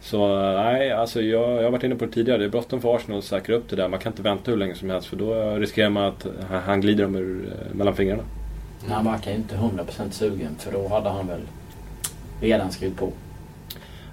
[0.00, 2.38] Så nej, alltså jag, jag har varit inne på det tidigare.
[2.38, 3.88] Det är bråttom för Arsenal att säkra upp det där.
[3.88, 6.26] Man kan inte vänta hur länge som helst för då riskerar man att
[6.66, 8.22] han- glider dem ur, eh, mellan fingrarna.
[8.82, 11.40] Men Han verkar ju inte 100% sugen för då hade han väl
[12.40, 13.12] redan skrivit på.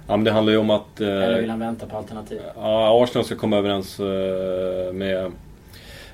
[0.08, 1.00] Ja men det handlar ju om att...
[1.00, 2.40] eh, Eller vill han vänta på alternativ?
[2.56, 5.32] Ja, Arsenal ska komma överens eh, med,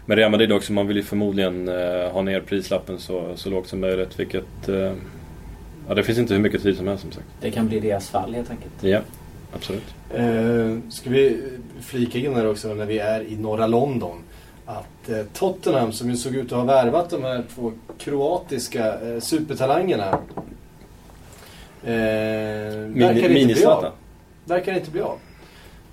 [0.07, 0.73] med Real Madrid också.
[0.73, 4.21] Man vill ju förmodligen eh, ha ner prislappen så, så lågt som möjligt.
[4.21, 4.69] Vilket...
[4.69, 4.93] eh,
[5.89, 7.27] Ja, det finns inte hur mycket tid som helst som sagt.
[7.41, 8.73] Det kan bli deras fall helt enkelt.
[8.81, 9.01] Ja,
[9.53, 9.95] absolut.
[10.15, 11.43] Eh, ska vi
[11.81, 14.19] flika in här också när vi är i norra London.
[14.67, 19.21] Att eh, Tottenham som ju såg ut att ha värvat de här två kroatiska eh,
[19.21, 20.19] supertalangerna.
[21.85, 23.87] Eh, verkar Mini, inte bli av.
[24.45, 25.19] Verkar inte bli av.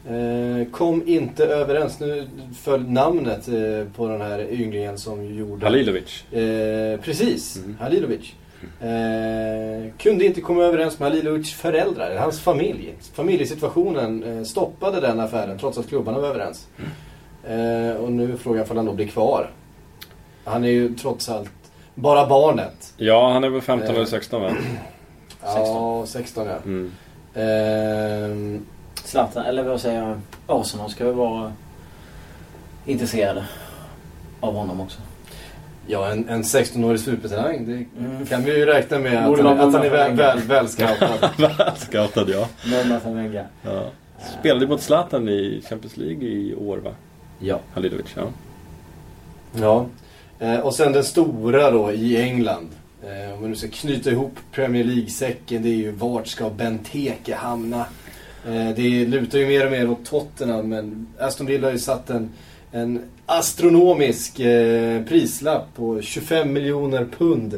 [0.07, 1.99] Eh, kom inte överens.
[1.99, 2.27] Nu
[2.61, 5.65] föll namnet eh, på den här ynglingen som gjorde...
[5.65, 6.33] Halilovic.
[6.33, 7.77] Eh, precis, Mm.
[7.79, 8.33] Halilovic.
[8.81, 12.93] Eh, kunde inte komma överens med Halilovics föräldrar, hans familj.
[13.13, 16.67] Familjesituationen eh, stoppade den affären trots att klubbarna var överens.
[17.43, 19.49] Eh, och nu är frågan om han då blir kvar.
[20.45, 21.51] Han är ju trots allt
[21.95, 22.93] bara barnet.
[22.97, 23.95] Ja, han är väl 15 Eh.
[23.95, 24.51] eller 16 va?
[25.43, 26.55] Ja, 16 ja.
[26.65, 26.91] Mm.
[27.33, 28.61] Eh,
[29.03, 30.19] Zlatan, eller vad säger jag?
[30.47, 31.53] Arsenal ska väl vara
[32.85, 33.45] intresserade
[34.39, 34.99] av honom också.
[35.91, 37.65] Ja, en, en 16-årig supertalang.
[37.65, 38.25] Det Mm.
[38.25, 40.15] kan vi ju räkna med att han, att han är väl, pengar.
[40.35, 41.29] väl, välscoutad.
[41.77, 42.47] Scoutad ja.
[43.63, 43.91] Ja.
[44.39, 46.91] Spelade mot Zlatan i Champions League i år va?
[47.39, 47.59] Ja.
[47.73, 48.23] Halilovic, ja.
[49.59, 49.85] Ja.
[50.39, 52.69] Eh, och sen den stora då i England.
[53.03, 55.63] Eh, om man nu ska knyta ihop Premier League-säcken.
[55.63, 57.85] Det är ju vart ska Benteke hamna?
[58.47, 60.69] Eh, det lutar ju mer och mer åt Tottenham.
[60.69, 62.29] Men Aston Villa har ju satt en,
[62.71, 67.53] en astronomisk eh, prislapp på 25 miljoner pund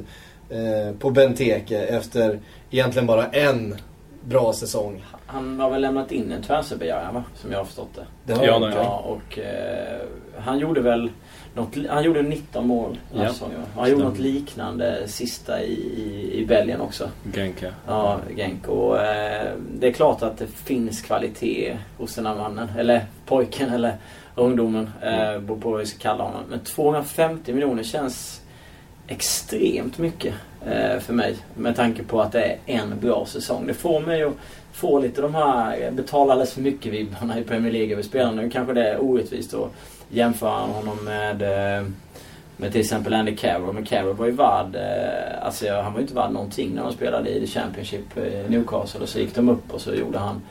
[0.49, 2.39] eh, på Benteke efter
[2.71, 3.75] egentligen bara en
[4.23, 5.03] bra säsong.
[5.25, 7.23] Han har väl lämnat in en transferbegäran va?
[7.35, 8.05] Som jag har förstått det.
[8.25, 10.01] Det har Ja, han Ja, och eh,
[10.37, 11.11] han gjorde väl
[11.53, 13.59] något, han gjorde 19 mål Ja, säsongen.
[13.75, 17.09] Han gjorde något liknande sista i, i, i Belgien också.
[17.33, 17.69] Genk ja.
[17.87, 18.67] Ja, Genk.
[18.67, 22.69] Och eh, det är klart att det finns kvalitet hos den här mannen.
[22.77, 23.95] Eller pojken eller
[24.35, 24.89] ungdomen.
[25.01, 26.41] Eh, beror på vad vi ska kalla honom.
[26.49, 28.41] Men 250 miljoner känns
[29.07, 30.33] extremt mycket
[30.65, 31.35] eh, för mig.
[31.55, 33.67] Med tanke på att det är en bra säsong.
[33.67, 34.33] Det får mig att
[34.71, 38.41] få lite de här betala alldeles för mycket vibbarna i Premier League över spelarna.
[38.41, 39.71] Nu kanske det är orättvist att
[40.09, 41.85] jämföra honom med, eh,
[42.57, 43.73] med till exempel Andy Carroll.
[43.73, 46.93] Men Carroll var ju värd, eh, alltså han var ju inte värd någonting när de
[46.93, 49.01] spelade i The Championship i Newcastle.
[49.01, 50.41] Och så gick de upp och så gjorde han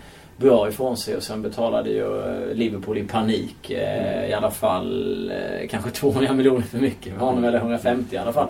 [0.41, 3.71] bra ifrån sig och sen betalade ju eh, Liverpool i panik.
[3.71, 7.13] Eh, I alla fall eh, kanske 200 miljoner för mycket.
[7.13, 8.49] Med honom eller 150 i alla fall.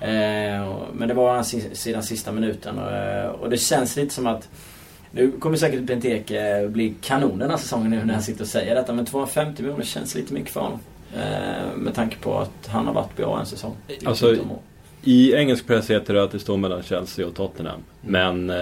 [0.00, 0.08] Eh,
[0.92, 1.42] men det var
[1.74, 4.48] sedan sista minuten och, och det känns lite som att
[5.10, 8.74] nu kommer säkert Benteke bli kanon den här säsongen nu när han sitter och säger
[8.74, 8.92] detta.
[8.92, 10.78] Men 250 miljoner känns lite mycket för honom.
[11.76, 13.76] Med tanke på att han har varit bra en säsong.
[14.04, 14.36] Alltså,
[15.02, 17.80] I engelsk press heter det att det står mellan Chelsea och Tottenham.
[18.06, 18.36] Mm.
[18.46, 18.58] Men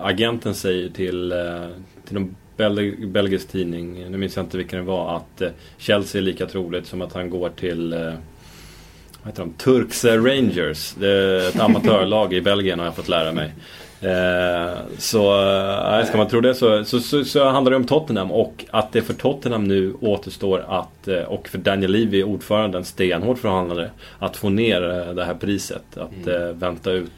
[0.00, 1.66] agenten säger till, eh,
[2.04, 6.20] till någon belg, belgisk tidning, nu minns jag inte vilken det var, att eh, Chelsea
[6.20, 7.98] är lika troligt som att han går till eh,
[9.22, 9.52] vad heter de?
[9.52, 10.94] Turks Rangers.
[10.94, 13.52] Det är ett amatörlag i Belgien har jag fått lära mig.
[14.00, 15.20] Eh, så
[16.06, 19.02] ska man tro det så, så, så, så, handlar det om Tottenham och att det
[19.02, 24.48] för Tottenham nu återstår att, eh, och för Daniel Levy, ordföranden, stenhårt förhandlare, att få
[24.48, 24.80] ner
[25.14, 25.96] det här priset.
[25.96, 26.48] Att mm.
[26.48, 27.10] äh, vänta ut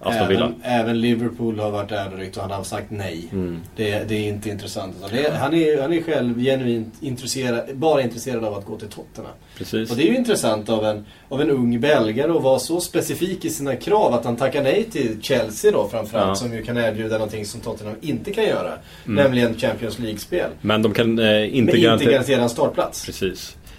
[0.00, 0.52] Aston Villa.
[0.62, 3.28] Även, även, Liverpool har varit där och han har sagt nej.
[3.32, 3.60] Mm.
[3.76, 4.96] Det, det, är inte intressant.
[5.10, 9.32] Det, han, är, han är själv genuint intresserad, bara intresserad av att gå till Tottenham.
[9.58, 9.90] Precis.
[9.90, 13.44] Och det är ju intressant av en, av en ung belgare att vara så specifik
[13.44, 16.28] i sina krav att han tackar nej till Chelsea då framförallt.
[16.28, 16.34] Ja.
[16.34, 18.72] Som ju kan erbjuda någonting som Tottenham inte kan göra.
[19.06, 19.24] Mm.
[19.24, 20.50] Nämligen Champions League-spel.
[20.60, 23.06] Men de kan eh, inte, Men inte garantera en startplats.
[23.06, 23.23] Precis.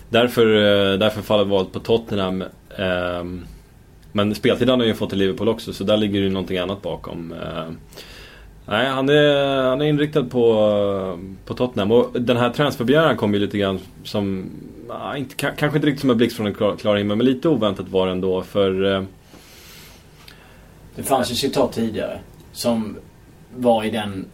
[0.10, 2.44] Därför, eh, därför faller valet på Tottenham.
[2.78, 3.46] Ehm,
[4.12, 6.82] men speltid har han ju fått i Liverpool också så där ligger ju någonting annat
[6.82, 7.34] bakom.
[7.34, 7.78] Ehm,
[8.66, 11.92] nej, han är, han är inriktad på, på Tottenham.
[11.92, 14.50] Och den här transferbegäran kom ju lite grann som...
[15.18, 17.90] Inte, kanske inte riktigt som en blixt från en klar, klar himmel, men lite oväntat
[17.90, 18.42] var det ändå.
[18.42, 18.96] För...
[18.96, 19.04] Eh,
[20.96, 22.20] det fanns ju citat tidigare
[22.52, 22.98] som
[23.56, 24.26] var i den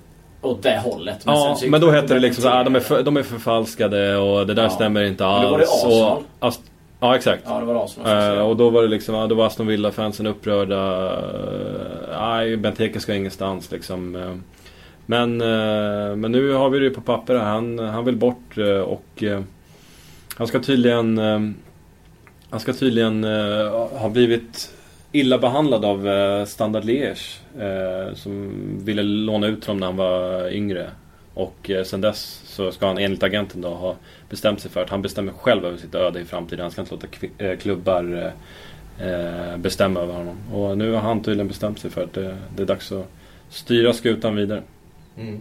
[0.42, 1.26] åt det hållet.
[1.26, 4.48] Men ja, men då hette det liksom ah, de, är för, de är förfalskade och
[4.48, 4.70] det där ja.
[4.70, 5.42] stämmer inte alls.
[5.42, 6.24] Men då var det Arsenal.
[6.40, 6.54] Och,
[7.04, 7.44] Ja exakt.
[7.46, 11.12] Ja, det var Arsenal uh, Och då var det liksom, då var Aston Villa-fansen upprörda.
[12.20, 14.16] Nej, uh, Benteke ska ingenstans liksom.
[14.16, 14.36] Uh,
[15.06, 19.24] men, uh, men nu har vi det på papper han, han vill bort och
[20.38, 21.18] han ska tydligen
[22.50, 23.24] Han ska tydligen
[23.92, 24.74] ha blivit
[25.12, 27.40] illa behandlad av Standard Liège.
[28.16, 28.52] som
[28.86, 30.90] ville låna ut honom när han var yngre.
[31.34, 33.96] Och eh, sen dess så ska han enligt agenten då ha
[34.30, 36.62] bestämt sig för att han bestämmer själv över sitt öde i framtiden.
[36.62, 37.08] Han ska inte låta
[37.38, 38.34] eh, klubbar
[39.00, 40.38] eh, bestämma över honom.
[40.54, 43.08] Och nu har han tydligen bestämt sig för att det, det är dags att
[43.50, 44.62] styra skutan vidare.
[45.18, 45.40] Mm.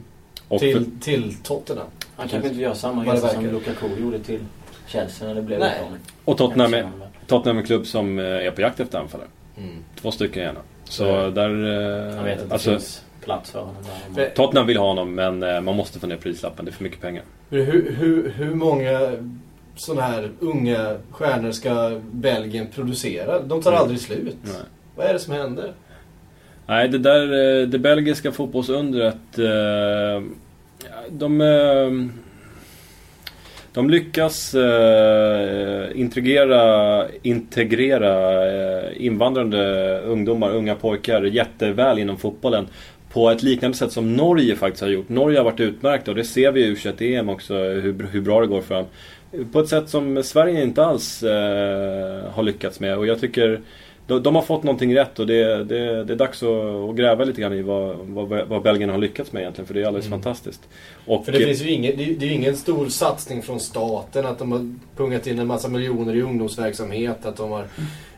[0.59, 1.87] till, för, till Tottenham.
[2.16, 4.41] Han kanske inte gör samma resa som Lukaku gjorde till
[4.87, 6.01] Chelsea när det blev utlåning.
[6.25, 6.91] Och Tottenham är,
[7.27, 9.29] Tottenham är en klubb som är på jakt efter anfallare.
[9.62, 9.84] Mm.
[10.00, 10.61] Två stycken gärna.
[10.84, 11.50] Så, så där...
[11.50, 13.74] Jag vet att det alltså, finns plats för honom.
[14.14, 14.30] Där.
[14.34, 16.64] Tottenham vill ha honom men eh, man måste få ner prislappen.
[16.64, 17.22] Det är för mycket pengar.
[17.50, 19.12] Hur, hur, hur många
[19.76, 23.40] sådana här unga stjärnor ska Belgien producera?
[23.40, 23.82] De tar mm.
[23.82, 24.36] aldrig slut.
[24.42, 24.52] Nej.
[24.96, 25.72] Vad är det som händer?
[26.66, 29.38] Nej, det där, eh, det belgiska fotbollsundret.
[29.38, 30.22] Eh,
[31.11, 31.40] de...
[33.73, 42.66] De lyckas eh, integrera, integrera eh, invandrande ungdomar, unga pojkar jätteväl inom fotbollen
[43.12, 45.09] på ett liknande sätt som Norge faktiskt har gjort.
[45.09, 48.47] Norge har varit utmärkta och det ser vi i U21-EM också hur, hur bra det
[48.47, 48.87] går för dem.
[49.53, 53.61] På ett sätt som Sverige inte alls eh, har lyckats med och jag tycker
[54.11, 56.48] de, de, har fått någonting rätt och det, det, det är dags att,
[56.90, 59.82] att, gräva lite grann i vad, vad, vad Belgien har lyckats med egentligen för det
[59.82, 60.22] är alldeles mm.
[60.22, 60.68] fantastiskt.
[61.06, 64.26] Och, för det finns ju ingen, det, det är ju ingen stor satsning från staten
[64.26, 67.64] att de har pungat in en massa miljoner i ungdomsverksamhet, att de har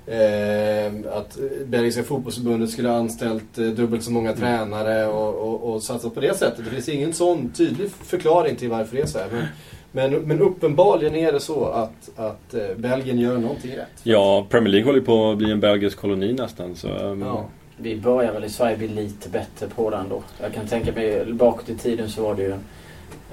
[0.07, 4.41] Eh, att Belgiska fotbollsförbundet skulle ha anställt eh, dubbelt så många mm.
[4.41, 6.65] tränare och, och, och satsat på det sättet.
[6.65, 9.29] Det finns ingen sån tydlig förklaring till varför det är så här.
[9.33, 9.45] Men,
[9.93, 14.01] men, men uppenbarligen är det så att, att eh, Belgien gör någonting rätt.
[14.03, 16.77] Ja, Premier League håller på att bli en belgisk koloni nästan.
[16.77, 17.23] Så, um...
[17.23, 17.45] ja.
[17.77, 20.23] Vi börjar väl i Sverige bli lite bättre på det ändå.
[20.43, 22.55] Jag kan tänka mig, bakåt i tiden så var det ju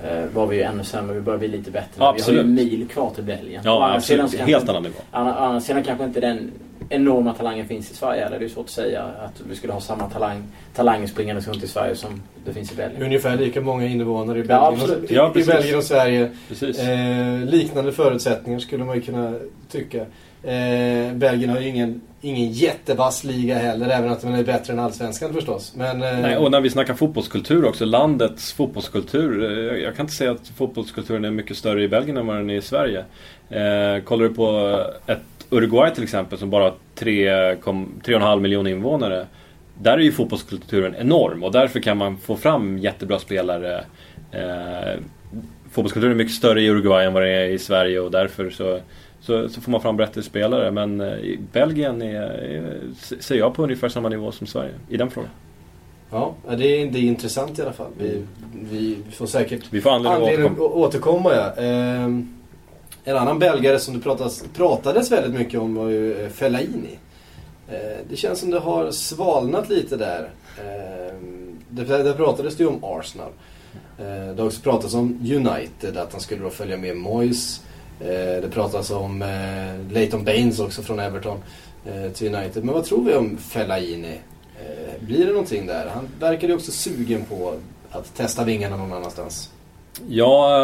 [0.04, 1.16] eh, var vi ju ännu sämre.
[1.16, 2.08] Vi börjar bli lite bättre.
[2.08, 2.40] Absolut.
[2.40, 3.62] Vi har ju mil kvar till Belgien.
[3.66, 4.34] Ja, absolut.
[4.34, 5.00] Helt annan nivå.
[5.12, 6.52] Å andra sidan kanske inte den
[6.90, 8.26] enorma talangen finns i Sverige.
[8.26, 10.44] Eller det är svårt att säga att vi skulle ha samma talang,
[10.76, 13.04] talanger springande runt i Sverige som det finns i Belgien.
[13.04, 14.80] Ungefär lika många invånare i Belgien,
[15.10, 16.32] ja, och, ja, i Belgien och Sverige.
[16.62, 19.34] Eh, liknande förutsättningar skulle man ju kunna
[19.72, 20.06] tycka.
[20.44, 24.80] Eh, Belgien har ju ingen, ingen jättevass liga heller, även att den är bättre än
[24.80, 25.74] Allsvenskan förstås.
[25.76, 26.20] Men, eh...
[26.20, 29.44] Nej, och när vi snackar fotbollskultur också, landets fotbollskultur.
[29.44, 32.50] Eh, jag kan inte säga att fotbollskulturen är mycket större i Belgien än vad den
[32.50, 33.06] är i Sverige.
[33.50, 35.20] Eh, kollar du på ett
[35.50, 39.28] Uruguay till exempel som bara har 3,5 miljoner invånare.
[39.82, 43.84] Där är ju fotbollskulturen enorm och därför kan man få fram jättebra spelare.
[44.32, 45.00] Eh,
[45.72, 48.80] fotbollskulturen är mycket större i Uruguay än vad det är i Sverige och därför så,
[49.22, 50.72] så, så får man fram bättre spelare.
[50.72, 52.80] Men eh, Belgien är, är,
[53.20, 55.32] ser jag på ungefär samma nivå som Sverige i den frågan.
[56.12, 57.92] Ja, det är, det är intressant i alla fall.
[57.98, 58.26] Vi,
[58.72, 61.36] vi får säkert vi får anledning, anledning att återkomma.
[61.36, 61.64] Ja.
[61.64, 62.39] Ehm,
[63.10, 66.98] en annan belgare som det pratas, pratades väldigt mycket om var ju eh, Fellaini.
[67.70, 70.30] Eh, det känns som det har svalnat lite där.
[70.58, 71.16] Eh,
[71.70, 73.32] det, det pratades det ju om Arsenal.
[73.98, 77.62] Det har också pratats om United, att han skulle då följa med Moyes.
[78.00, 79.24] Det pratas om
[79.92, 81.38] Leighton Baines också från Everton
[82.14, 82.64] till United.
[82.64, 84.20] Men vad tror vi om Fellaini?
[85.00, 85.92] Blir det någonting där?
[85.96, 87.54] Han verkade ju också sugen på
[87.92, 89.50] att testa vingarna någon annanstans.
[90.08, 90.58] Ja,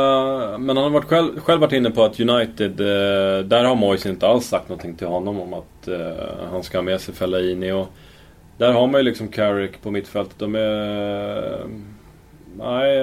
[0.53, 3.75] eh, men han har varit själv, själv varit inne på att United, eh, där har
[3.75, 7.13] Moise inte alls sagt någonting till honom om att eh, han ska ha med sig
[7.13, 7.71] Fellaini.
[7.71, 7.87] Och
[8.57, 10.39] där har man ju liksom Carrick på mittfältet.
[10.39, 11.59] De är...
[12.57, 12.97] Nej,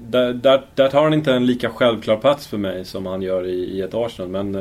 [0.00, 3.46] där, där, där, tar han inte en lika självklar plats för mig som han gör
[3.46, 4.28] i, i ett Arsenal.
[4.30, 4.56] Men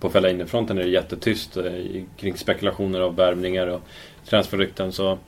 [0.00, 1.58] på Fellaini-fronten är det jättetyst
[2.16, 3.80] kring spekulationer av värvningar och
[4.28, 4.92] transferrykten.
[4.92, 5.18] Så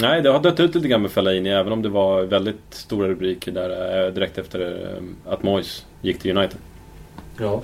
[0.00, 3.08] nej, det har dött ut lite grann med Fellaini även om det var väldigt stora
[3.08, 6.58] rubriker där eh, direkt efter eh, att Moyes gick till United.
[7.38, 7.62] Ja.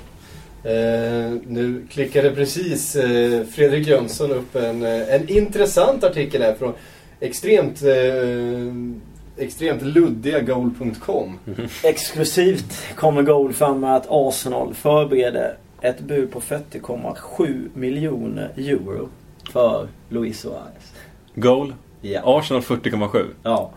[0.65, 6.73] Eh, nu klickade precis eh, Fredrik Jönsson upp en, eh, en intressant artikel här från
[7.21, 11.39] extremt, eh, extremt luddiga goal.com.
[11.47, 11.69] Mm.
[11.85, 19.09] Exklusivt kommer Goal fram med att Arsenal förbereder ett bud på 40,7 miljoner euro
[19.53, 20.95] för Luis Suarez.
[21.35, 21.75] Goal?
[22.13, 22.39] Ja.
[22.39, 23.27] Arsenal 40,7?
[23.43, 23.71] Ja.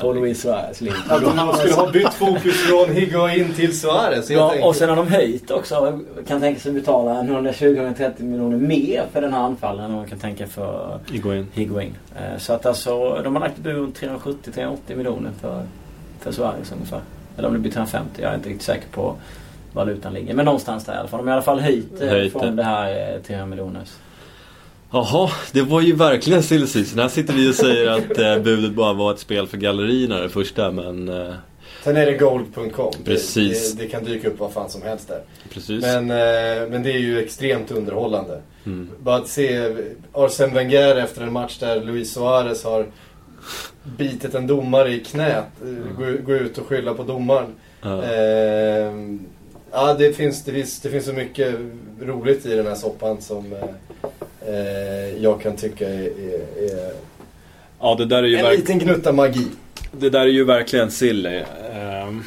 [0.00, 0.98] På Luis Suarez linje.
[1.08, 4.66] Att de skulle ha bytt fokus från Higuain till Suarez Ja, enkelt.
[4.66, 6.00] och sen har de höjt också.
[6.26, 10.46] Kan tänka sig betala 120-130 miljoner mer för den här anfallen än man kan tänka
[10.46, 11.48] för Higuain.
[11.52, 11.94] Higuain.
[12.16, 15.62] Eh, så att alltså, de har lagt bud 370-380 miljoner för,
[16.20, 17.00] för Suarez ungefär.
[17.38, 18.22] Eller om det blir 350.
[18.22, 19.14] Jag är inte riktigt säker på
[19.72, 20.34] valutan ligger.
[20.34, 21.18] Men någonstans där i alla fall.
[21.18, 23.88] De har i alla fall höjt, eh, höjt från det här 300 eh, miljoners.
[24.94, 26.98] Jaha, det var ju verkligen silly season.
[26.98, 30.28] Här sitter vi och säger att eh, budet bara var ett spel för gallerierna det
[30.28, 31.08] första men...
[31.08, 31.34] Eh...
[31.82, 32.92] Sen är det gold.com.
[33.04, 33.72] Precis.
[33.72, 35.22] Det, det, det, kan dyka upp vad fan som helst där.
[35.50, 35.82] Precis.
[35.82, 38.40] Men, eh, men det är ju extremt underhållande.
[38.66, 38.90] Mm.
[38.98, 39.74] Bara att se
[40.12, 42.86] Arsene Wenger efter en match där Luis Suarez har
[43.98, 45.44] bitit en domare i knät.
[45.62, 45.88] Mm.
[45.98, 47.54] Gå, gå ut och skylla på domaren.
[47.82, 49.20] Mm.
[49.72, 51.54] Ja, det finns, det, finns, det finns så mycket
[52.00, 53.54] roligt i den här soppan som
[54.46, 56.92] eh, eh jag kan tycka är, är, är
[57.80, 59.46] ja, det där är ju en liten gnutta magi.
[59.92, 61.42] Det där är ju verkligen silly.
[62.06, 62.24] Um,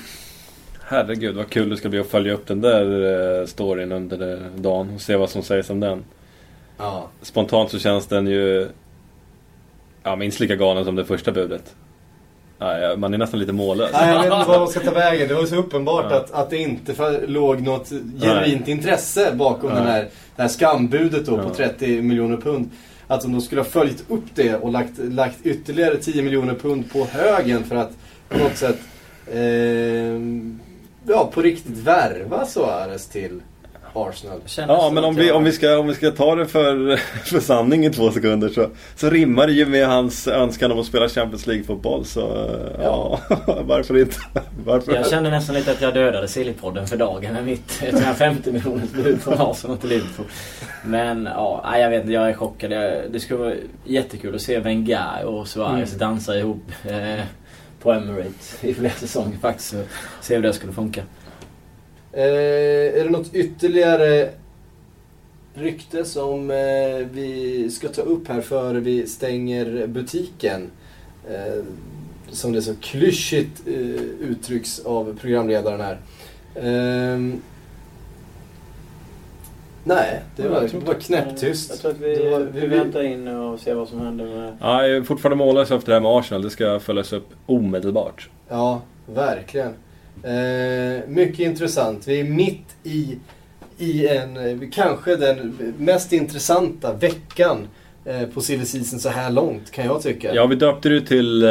[0.82, 4.96] herregud vad kul det ska bli att följa upp den där uh, storyn under dagen
[4.96, 6.04] och se vad som sägs om den.
[6.78, 7.10] Ja.
[7.22, 8.68] Spontant så känns den ju
[10.04, 11.76] ja, minst lika galen som det första budet.
[12.60, 13.90] Nej, man är nästan lite mållös.
[13.94, 15.28] Nej, jag vet inte vad man ska ta vägen.
[15.28, 16.18] Det var så uppenbart ja.
[16.18, 17.90] att, att det inte låg något
[18.22, 21.44] genuint intresse bakom den här, det här skambudet då ja.
[21.44, 22.70] på 30 miljoner pund.
[23.08, 27.06] Att de skulle ha följt upp det och lagt, lagt ytterligare 10 miljoner pund på
[27.06, 27.92] högen för att
[28.30, 28.80] på något sätt
[29.28, 29.42] eh,
[31.08, 33.42] ja, på riktigt värva Suarez till
[33.94, 34.42] Arsenal.
[34.58, 37.86] Ja, men om vi, om, vi ska, om vi ska ta det för, för sanning
[37.86, 41.48] i två sekunder så, så rimmar det ju med hans önskan om att spela Champions
[41.48, 42.06] League-fotboll.
[42.06, 42.20] Så
[42.82, 44.18] ja, ja varför inte?
[44.66, 44.94] Varför?
[44.96, 49.22] Jag kände nästan lite att jag dödade Sillypodden för dagen med mitt 150 miljoners bud
[49.22, 50.26] från Arsenal till Liverpool.
[50.86, 52.72] Men ja, jag vet inte, jag är chockad.
[53.12, 53.54] Det skulle vara
[53.86, 56.00] jättekul att se Wenger och Suarez mm.
[56.00, 56.72] dansa ihop.
[56.86, 57.24] Eh,
[57.88, 59.76] på Emirates i flera säsonger faktiskt.
[60.22, 61.04] Se hur det skulle funka.
[62.18, 64.30] Eh, är det något ytterligare
[65.54, 70.72] rykte som eh, vi ska ta upp här före vi stänger butiken?
[71.30, 71.64] Eh,
[72.30, 73.74] som det så klyschigt eh,
[74.30, 75.98] uttrycks av programledaren här.
[76.56, 77.42] Ehm,
[79.84, 81.70] nej, det var, det var knäpptyst.
[81.70, 84.58] Jag tror att vi, var, vi, vi väntar in och ser vad som händer med...
[84.62, 86.42] Ja, jag är fortfarande mållös efter det här med Arsenal.
[86.42, 88.30] Det ska följas upp omedelbart.
[88.50, 89.74] Ja, verkligen.
[90.24, 92.08] Eh, mycket intressant.
[92.08, 93.18] Vi är mitt i,
[93.78, 97.68] i en, eh, kanske den mest intressanta veckan
[98.06, 100.36] eh, på Silly Season så här långt, kan jag tycka.
[100.36, 101.50] Ja, vi döpte det till eh,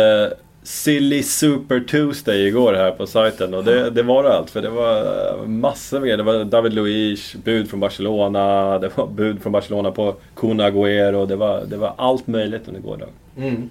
[0.63, 4.51] Silly Super Tuesday igår här på sajten och det, det var det allt.
[4.51, 9.07] För det var eh, massor med Det var David Luiz, bud från Barcelona, det var
[9.07, 11.27] bud från Barcelona på Kun Agüero.
[11.27, 13.15] Det var, det var allt möjligt under gårdagen.
[13.37, 13.69] Mm.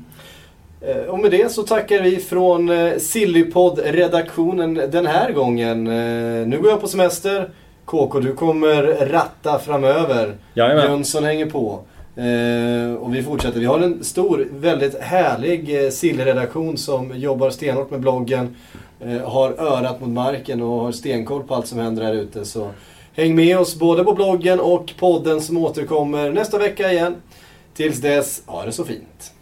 [0.88, 5.88] Eh, och med det så tackar vi från eh, Sillypodd-redaktionen den här gången.
[5.88, 7.49] Eh, nu går jag på semester.
[7.86, 10.36] KK, du kommer ratta framöver.
[10.53, 10.91] Jajamän.
[10.91, 11.79] Jönsson hänger på.
[12.99, 13.59] och vi fortsätter.
[13.59, 18.55] Vi har en stor, väldigt härlig Sill-redaktion som jobbar stenhårt med bloggen.
[19.23, 22.45] har örat mot marken och har stenkoll på allt som händer här ute.
[22.45, 22.69] Så
[23.13, 27.15] Häng med oss både på bloggen och podden som återkommer nästa vecka igen.
[27.73, 29.34] Tills dess, ha det så fint.